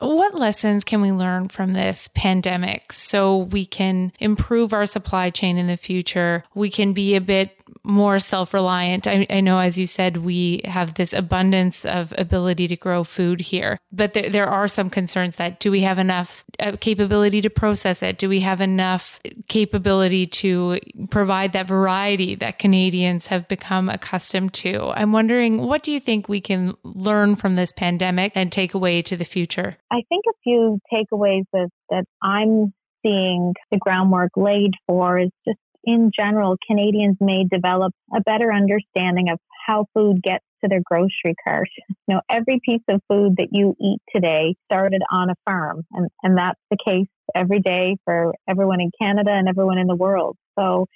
What 0.00 0.34
lessons 0.34 0.82
can 0.82 1.02
we 1.02 1.12
learn 1.12 1.48
from 1.48 1.74
this 1.74 2.08
pandemic 2.08 2.90
so 2.90 3.36
we 3.36 3.66
can 3.66 4.12
improve 4.18 4.72
our 4.72 4.86
supply 4.86 5.28
chain 5.28 5.58
in 5.58 5.66
the 5.66 5.76
future? 5.76 6.42
We 6.54 6.70
can 6.70 6.94
be 6.94 7.14
a 7.14 7.20
bit 7.20 7.60
more 7.82 8.18
self 8.18 8.54
reliant. 8.54 9.06
I, 9.06 9.26
I, 9.30 9.40
know, 9.40 9.58
as 9.58 9.78
you 9.78 9.86
said, 9.86 10.18
we 10.18 10.62
have 10.64 10.94
this 10.94 11.12
abundance 11.12 11.84
of 11.84 12.12
ability 12.18 12.68
to 12.68 12.76
grow 12.76 13.04
food 13.04 13.40
here, 13.40 13.78
but 13.92 14.12
there, 14.12 14.28
there 14.28 14.48
are 14.48 14.68
some 14.68 14.90
concerns 14.90 15.36
that 15.36 15.60
do 15.60 15.70
we 15.70 15.80
have 15.80 15.98
enough 15.98 16.44
uh, 16.58 16.76
capability 16.80 17.40
to 17.40 17.50
process 17.50 18.02
it? 18.02 18.18
Do 18.18 18.28
we 18.28 18.40
have 18.40 18.60
enough 18.60 19.20
capability 19.48 20.26
to 20.26 20.78
provide 21.10 21.52
that 21.52 21.66
variety 21.66 22.34
that 22.36 22.58
Canadians 22.58 23.26
have 23.26 23.48
become 23.48 23.88
accustomed 23.88 24.52
to? 24.54 24.90
I'm 24.94 25.12
wondering, 25.12 25.58
what 25.58 25.82
do 25.82 25.92
you 25.92 26.00
think 26.00 26.28
we 26.28 26.40
can 26.40 26.74
learn 26.82 27.36
from 27.36 27.56
this 27.56 27.72
pandemic 27.72 28.32
and 28.34 28.50
take 28.52 28.74
away 28.74 29.02
to 29.02 29.16
the 29.16 29.24
future? 29.24 29.76
I 29.90 30.02
think 30.08 30.24
a 30.28 30.32
few 30.44 30.78
takeaways 30.92 31.44
that, 31.52 31.68
that 31.90 32.04
I'm 32.22 32.72
seeing 33.04 33.54
the 33.70 33.78
groundwork 33.78 34.30
laid 34.36 34.72
for 34.86 35.18
is 35.18 35.30
just 35.46 35.58
in 35.84 36.10
general, 36.16 36.56
Canadians 36.66 37.16
may 37.20 37.44
develop 37.50 37.92
a 38.14 38.20
better 38.20 38.52
understanding 38.52 39.30
of 39.30 39.38
how 39.66 39.86
food 39.94 40.22
gets 40.22 40.44
to 40.62 40.68
their 40.68 40.82
grocery 40.84 41.34
cart. 41.44 41.68
You 42.08 42.16
know, 42.16 42.22
every 42.28 42.60
piece 42.64 42.82
of 42.88 43.00
food 43.08 43.36
that 43.38 43.50
you 43.52 43.76
eat 43.80 44.00
today 44.12 44.56
started 44.64 45.00
on 45.12 45.30
a 45.30 45.34
farm, 45.48 45.84
and, 45.92 46.08
and 46.24 46.36
that's 46.36 46.58
the 46.68 46.76
case 46.84 47.06
every 47.36 47.60
day 47.60 47.96
for 48.04 48.34
everyone 48.48 48.80
in 48.80 48.90
Canada 49.00 49.30
and 49.30 49.48
everyone 49.48 49.78
in 49.78 49.86
the 49.86 49.94
world. 49.94 50.36
So 50.58 50.86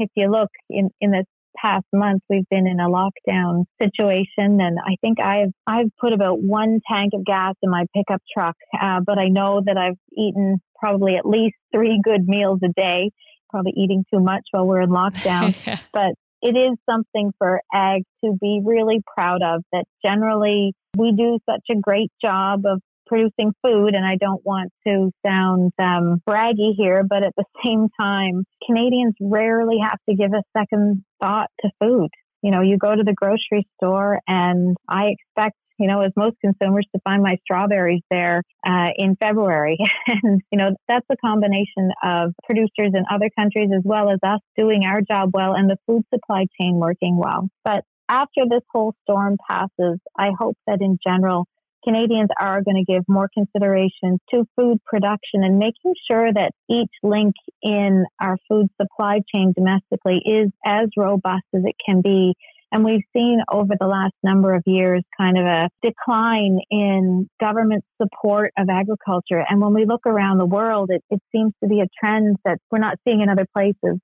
if 0.00 0.10
you 0.16 0.28
look 0.32 0.50
in, 0.68 0.90
in 1.00 1.12
this 1.12 1.26
past 1.60 1.86
month 1.92 2.22
we've 2.28 2.48
been 2.50 2.66
in 2.66 2.80
a 2.80 2.88
lockdown 2.88 3.64
situation 3.80 4.60
and 4.60 4.78
I 4.78 4.96
think 5.00 5.20
I've 5.20 5.52
I've 5.66 5.90
put 6.00 6.12
about 6.12 6.40
one 6.40 6.80
tank 6.90 7.12
of 7.14 7.24
gas 7.24 7.54
in 7.62 7.70
my 7.70 7.84
pickup 7.94 8.22
truck 8.32 8.56
uh, 8.80 9.00
but 9.04 9.18
I 9.18 9.28
know 9.28 9.62
that 9.64 9.76
I've 9.76 9.98
eaten 10.16 10.58
probably 10.78 11.16
at 11.16 11.26
least 11.26 11.56
three 11.74 12.00
good 12.02 12.26
meals 12.26 12.60
a 12.64 12.68
day 12.68 13.10
probably 13.50 13.72
eating 13.76 14.04
too 14.12 14.20
much 14.20 14.42
while 14.50 14.66
we're 14.66 14.82
in 14.82 14.90
lockdown. 14.90 15.56
but 15.92 16.12
it 16.40 16.56
is 16.56 16.76
something 16.88 17.32
for 17.38 17.60
ag 17.72 18.02
to 18.24 18.32
be 18.40 18.60
really 18.64 19.02
proud 19.16 19.42
of 19.42 19.62
that 19.72 19.84
generally 20.04 20.72
we 20.96 21.12
do 21.16 21.38
such 21.48 21.64
a 21.70 21.80
great 21.80 22.10
job 22.22 22.62
of 22.64 22.80
producing 23.08 23.52
food 23.64 23.94
and 23.94 24.04
I 24.04 24.16
don't 24.16 24.44
want 24.44 24.72
to 24.86 25.10
sound 25.26 25.72
um, 25.78 26.22
braggy 26.28 26.74
here, 26.76 27.04
but 27.08 27.24
at 27.24 27.34
the 27.36 27.44
same 27.64 27.88
time, 28.00 28.44
Canadians 28.66 29.14
rarely 29.20 29.78
have 29.82 29.98
to 30.08 30.14
give 30.14 30.32
a 30.32 30.42
second 30.56 31.04
thought 31.20 31.50
to 31.62 31.70
food. 31.80 32.10
You 32.42 32.52
know, 32.52 32.60
you 32.60 32.78
go 32.78 32.94
to 32.94 33.02
the 33.02 33.14
grocery 33.14 33.66
store 33.78 34.20
and 34.28 34.76
I 34.88 35.08
expect 35.08 35.56
you 35.78 35.86
know, 35.86 36.00
as 36.00 36.12
most 36.16 36.36
consumers 36.40 36.86
to 36.94 37.00
find 37.04 37.22
my 37.22 37.36
strawberries 37.44 38.02
there 38.10 38.42
uh, 38.66 38.88
in 38.96 39.16
February. 39.16 39.78
and, 40.08 40.42
you 40.50 40.58
know, 40.58 40.70
that's 40.88 41.06
a 41.10 41.16
combination 41.24 41.90
of 42.02 42.34
producers 42.44 42.92
in 42.94 43.04
other 43.10 43.30
countries 43.38 43.70
as 43.74 43.82
well 43.84 44.10
as 44.10 44.18
us 44.24 44.40
doing 44.56 44.84
our 44.84 45.00
job 45.00 45.30
well 45.32 45.54
and 45.54 45.70
the 45.70 45.76
food 45.86 46.02
supply 46.12 46.46
chain 46.60 46.74
working 46.76 47.16
well. 47.16 47.48
But 47.64 47.84
after 48.08 48.42
this 48.48 48.62
whole 48.72 48.94
storm 49.02 49.36
passes, 49.48 50.00
I 50.18 50.30
hope 50.36 50.56
that 50.66 50.78
in 50.80 50.98
general, 51.06 51.46
Canadians 51.88 52.28
are 52.38 52.62
going 52.62 52.84
to 52.84 52.92
give 52.92 53.02
more 53.08 53.30
consideration 53.32 54.18
to 54.34 54.44
food 54.56 54.78
production 54.84 55.42
and 55.42 55.58
making 55.58 55.94
sure 56.10 56.30
that 56.30 56.52
each 56.68 56.92
link 57.02 57.34
in 57.62 58.04
our 58.20 58.36
food 58.48 58.66
supply 58.80 59.20
chain 59.34 59.54
domestically 59.56 60.20
is 60.24 60.50
as 60.66 60.88
robust 60.98 61.44
as 61.54 61.62
it 61.64 61.74
can 61.86 62.02
be 62.02 62.34
and 62.70 62.84
we've 62.84 63.04
seen 63.14 63.40
over 63.50 63.74
the 63.78 63.86
last 63.86 64.14
number 64.22 64.54
of 64.54 64.62
years 64.66 65.02
kind 65.18 65.38
of 65.38 65.46
a 65.46 65.68
decline 65.82 66.58
in 66.70 67.28
government 67.40 67.84
support 68.00 68.52
of 68.58 68.68
agriculture. 68.70 69.42
And 69.48 69.60
when 69.60 69.72
we 69.72 69.86
look 69.86 70.06
around 70.06 70.38
the 70.38 70.46
world, 70.46 70.90
it, 70.92 71.02
it 71.10 71.20
seems 71.32 71.52
to 71.62 71.68
be 71.68 71.80
a 71.80 71.86
trend 71.98 72.36
that 72.44 72.58
we're 72.70 72.78
not 72.78 72.96
seeing 73.06 73.22
in 73.22 73.28
other 73.28 73.46
places. 73.54 73.98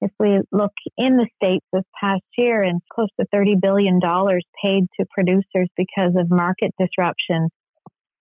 If 0.00 0.10
we 0.20 0.40
look 0.52 0.72
in 0.98 1.16
the 1.16 1.26
States 1.42 1.64
this 1.72 1.84
past 1.98 2.22
year 2.36 2.62
and 2.62 2.80
close 2.92 3.08
to 3.18 3.26
$30 3.34 3.60
billion 3.60 4.00
paid 4.62 4.84
to 5.00 5.06
producers 5.14 5.68
because 5.76 6.12
of 6.16 6.30
market 6.30 6.72
disruption, 6.78 7.48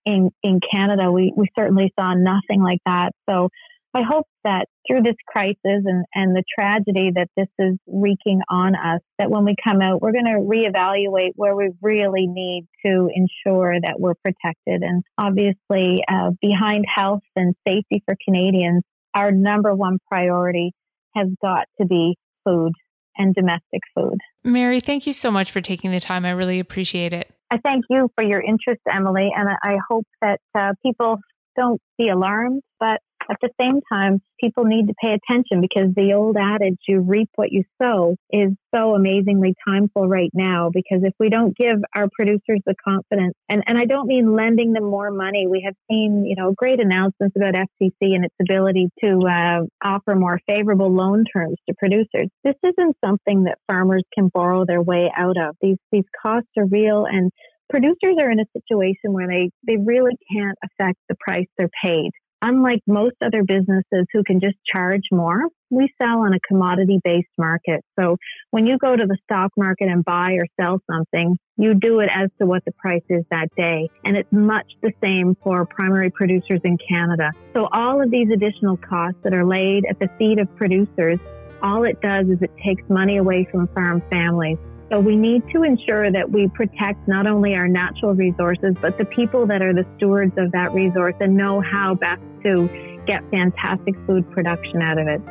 in, 0.06 0.30
in 0.44 0.60
Canada, 0.72 1.12
we, 1.12 1.34
we 1.36 1.48
certainly 1.58 1.92
saw 2.00 2.14
nothing 2.14 2.62
like 2.62 2.80
that. 2.86 3.12
So 3.30 3.50
I 3.96 4.02
hope 4.08 4.28
that 4.44 4.66
through 4.86 5.04
this 5.04 5.16
crisis 5.26 5.56
and, 5.64 6.06
and 6.14 6.36
the 6.36 6.44
tragedy 6.60 7.12
that 7.16 7.30
this 7.38 7.48
is 7.58 7.78
wreaking 7.88 8.42
on 8.50 8.76
us, 8.76 9.02
that 9.18 9.32
when 9.32 9.46
we 9.46 9.56
come 9.64 9.82
out, 9.82 10.02
we're 10.02 10.12
going 10.12 10.26
to 10.26 10.42
reevaluate 10.42 11.32
where 11.36 11.56
we 11.56 11.70
really 11.82 12.28
need 12.28 12.68
to 12.86 13.10
ensure 13.14 13.76
that 13.82 13.96
we're 13.98 14.16
protected. 14.16 14.84
And 14.84 15.04
obviously, 15.18 16.04
uh, 16.12 16.32
behind 16.42 16.86
health 16.94 17.24
and 17.38 17.56
safety 17.66 18.04
for 18.06 18.16
Canadians, 18.24 18.84
our 19.16 19.32
number 19.32 19.74
one 19.74 19.98
priority 20.10 20.74
has 21.16 21.28
got 21.42 21.66
to 21.80 21.88
be 21.88 22.16
food 22.44 22.72
and 23.18 23.34
domestic 23.34 23.82
food. 23.96 24.18
Mary, 24.44 24.80
thank 24.80 25.08
you 25.08 25.14
so 25.14 25.32
much 25.32 25.52
for 25.52 25.62
taking 25.62 25.92
the 25.92 26.00
time. 26.00 26.26
I 26.26 26.32
really 26.32 26.60
appreciate 26.60 27.14
it. 27.14 27.32
I 27.52 27.58
thank 27.64 27.86
you 27.90 28.10
for 28.16 28.26
your 28.26 28.42
interest, 28.42 28.82
Emily, 28.90 29.30
and 29.36 29.50
I 29.64 29.78
hope 29.90 30.06
that 30.22 30.40
uh, 30.58 30.74
people 30.84 31.20
don't 31.56 31.80
be 31.98 32.10
alarmed, 32.10 32.62
but 32.80 33.00
at 33.30 33.38
the 33.42 33.50
same 33.60 33.82
time, 33.92 34.22
people 34.40 34.66
need 34.66 34.88
to 34.88 34.94
pay 35.02 35.16
attention 35.16 35.62
because 35.62 35.94
the 35.96 36.14
old 36.14 36.38
adage, 36.38 36.78
you 36.88 37.00
reap 37.00 37.30
what 37.36 37.52
you 37.52 37.64
sow, 37.82 38.16
is 38.32 38.52
so 38.74 38.94
amazingly 38.94 39.56
timeful 39.68 40.08
right 40.08 40.30
now. 40.34 40.70
Because 40.72 41.04
if 41.04 41.14
we 41.20 41.30
don't 41.30 41.56
give 41.58 41.78
our 41.96 42.08
producers 42.14 42.60
the 42.66 42.76
confidence, 42.88 43.34
and, 43.50 43.64
and 43.68 43.78
I 43.78 43.86
don't 43.86 44.08
mean 44.08 44.36
lending 44.36 44.74
them 44.74 44.84
more 44.84 45.12
money, 45.12 45.48
we 45.48 45.64
have 45.66 45.76
seen, 45.90 46.26
you 46.26 46.36
know, 46.36 46.54
great 46.56 46.80
announcements 46.80 47.36
about 47.36 47.56
FCC 47.56 48.14
and 48.14 48.26
its 48.26 48.36
ability 48.42 48.90
to 49.04 49.20
uh, 49.28 49.62
offer 49.84 50.16
more 50.16 50.40
favorable 50.48 50.94
loan 50.94 51.26
terms 51.34 51.58
to 51.68 51.76
producers. 51.78 52.30
This 52.44 52.56
isn't 52.64 52.98
something 53.04 53.44
that 53.44 53.58
farmers 53.68 54.04
can 54.14 54.30
borrow 54.34 54.66
their 54.66 54.82
way 54.82 55.12
out 55.16 55.38
of. 55.38 55.56
These, 55.62 55.78
these 55.92 56.06
costs 56.22 56.50
are 56.58 56.66
real 56.66 57.06
and 57.06 57.32
producers 57.70 58.16
are 58.20 58.30
in 58.30 58.40
a 58.40 58.46
situation 58.54 59.14
where 59.14 59.28
they, 59.28 59.50
they 59.68 59.78
really 59.78 60.16
can't 60.32 60.58
affect 60.64 61.00
the 61.10 61.16
price 61.20 61.48
they're 61.58 61.70
paid. 61.84 62.12
Unlike 62.48 62.82
most 62.86 63.16
other 63.26 63.42
businesses 63.44 64.06
who 64.14 64.24
can 64.24 64.40
just 64.40 64.58
charge 64.72 65.02
more, 65.12 65.46
we 65.72 65.92
sell 66.00 66.20
on 66.20 66.34
a 66.36 66.40
commodity 66.48 67.00
based 67.04 67.34
market. 67.40 67.84
So 68.00 68.18
when 68.52 68.68
you 68.68 68.78
go 68.78 68.96
to 68.96 69.04
the 69.04 69.18
stock 69.24 69.50
market 69.58 69.88
and 69.90 70.06
buy 70.06 70.34
or 70.34 70.46
sell 70.62 70.80
something, 70.88 71.40
you 71.58 71.74
do 71.74 72.02
it 72.02 72.10
as 72.14 72.30
to 72.40 72.46
what 72.46 72.64
the 72.66 72.72
price 72.74 73.02
is 73.10 73.24
that 73.32 73.48
day. 73.58 73.90
And 74.04 74.16
it's 74.16 74.32
much 74.32 74.68
the 74.84 74.92
same 75.04 75.36
for 75.44 75.66
primary 75.66 76.12
producers 76.12 76.62
in 76.64 76.78
Canada. 76.88 77.32
So 77.56 77.68
all 77.74 78.00
of 78.00 78.12
these 78.12 78.28
additional 78.32 78.78
costs 78.78 79.18
that 79.24 79.34
are 79.34 79.44
laid 79.44 79.86
at 79.90 79.98
the 79.98 80.10
feet 80.20 80.38
of 80.38 80.56
producers, 80.56 81.18
all 81.64 81.84
it 81.84 82.00
does 82.00 82.28
is 82.28 82.38
it 82.44 82.52
takes 82.64 82.88
money 82.92 83.18
away 83.18 83.48
from 83.52 83.68
farm 83.70 84.04
families. 84.12 84.60
So 84.92 85.00
we 85.00 85.16
need 85.16 85.42
to 85.52 85.64
ensure 85.64 86.12
that 86.12 86.32
we 86.32 86.48
protect 86.50 87.08
not 87.08 87.26
only 87.26 87.56
our 87.56 87.68
natural 87.68 88.14
resources, 88.14 88.76
but 88.82 88.98
the 88.98 89.06
people 89.06 89.48
that 89.48 89.62
are 89.62 89.74
the 89.74 89.86
stewards 89.98 90.34
of 90.38 90.52
that 90.52 90.74
resource 90.74 91.16
and 91.20 91.36
know 91.36 91.62
how 91.62 91.96
best 91.96 92.22
to 92.44 92.70
get 93.08 93.24
fantastic 93.32 93.96
food 94.06 94.30
production 94.32 94.82
out 94.82 95.00
of 95.00 95.08
it. 95.08 95.22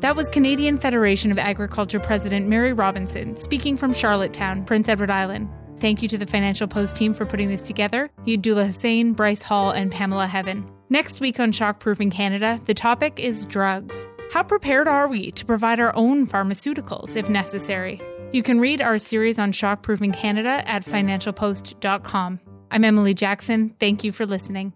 That 0.00 0.16
was 0.16 0.28
Canadian 0.28 0.78
Federation 0.78 1.32
of 1.32 1.38
Agriculture 1.38 2.00
President 2.00 2.48
Mary 2.48 2.72
Robinson 2.72 3.36
speaking 3.36 3.76
from 3.76 3.92
Charlottetown, 3.92 4.64
Prince 4.64 4.88
Edward 4.88 5.10
Island. 5.10 5.48
Thank 5.80 6.00
you 6.00 6.08
to 6.08 6.18
the 6.18 6.26
Financial 6.26 6.66
Post 6.66 6.96
team 6.96 7.12
for 7.12 7.26
putting 7.26 7.48
this 7.48 7.62
together 7.62 8.10
Yadullah 8.26 8.66
Hussain, 8.66 9.12
Bryce 9.12 9.42
Hall, 9.42 9.70
and 9.70 9.92
Pamela 9.92 10.26
Heaven. 10.26 10.66
Next 10.88 11.20
week 11.20 11.40
on 11.40 11.52
Shockproofing 11.52 12.12
Canada, 12.12 12.60
the 12.64 12.74
topic 12.74 13.18
is 13.18 13.44
drugs. 13.46 14.06
How 14.32 14.42
prepared 14.42 14.88
are 14.88 15.08
we 15.08 15.30
to 15.32 15.44
provide 15.44 15.80
our 15.80 15.94
own 15.94 16.26
pharmaceuticals 16.26 17.16
if 17.16 17.28
necessary? 17.28 18.00
You 18.36 18.42
can 18.42 18.60
read 18.60 18.82
our 18.82 18.98
series 18.98 19.38
on 19.38 19.52
shockproofing 19.52 20.12
Canada 20.12 20.62
at 20.68 20.84
financialpost.com. 20.84 22.40
I'm 22.70 22.84
Emily 22.84 23.14
Jackson. 23.14 23.74
Thank 23.80 24.04
you 24.04 24.12
for 24.12 24.26
listening. 24.26 24.74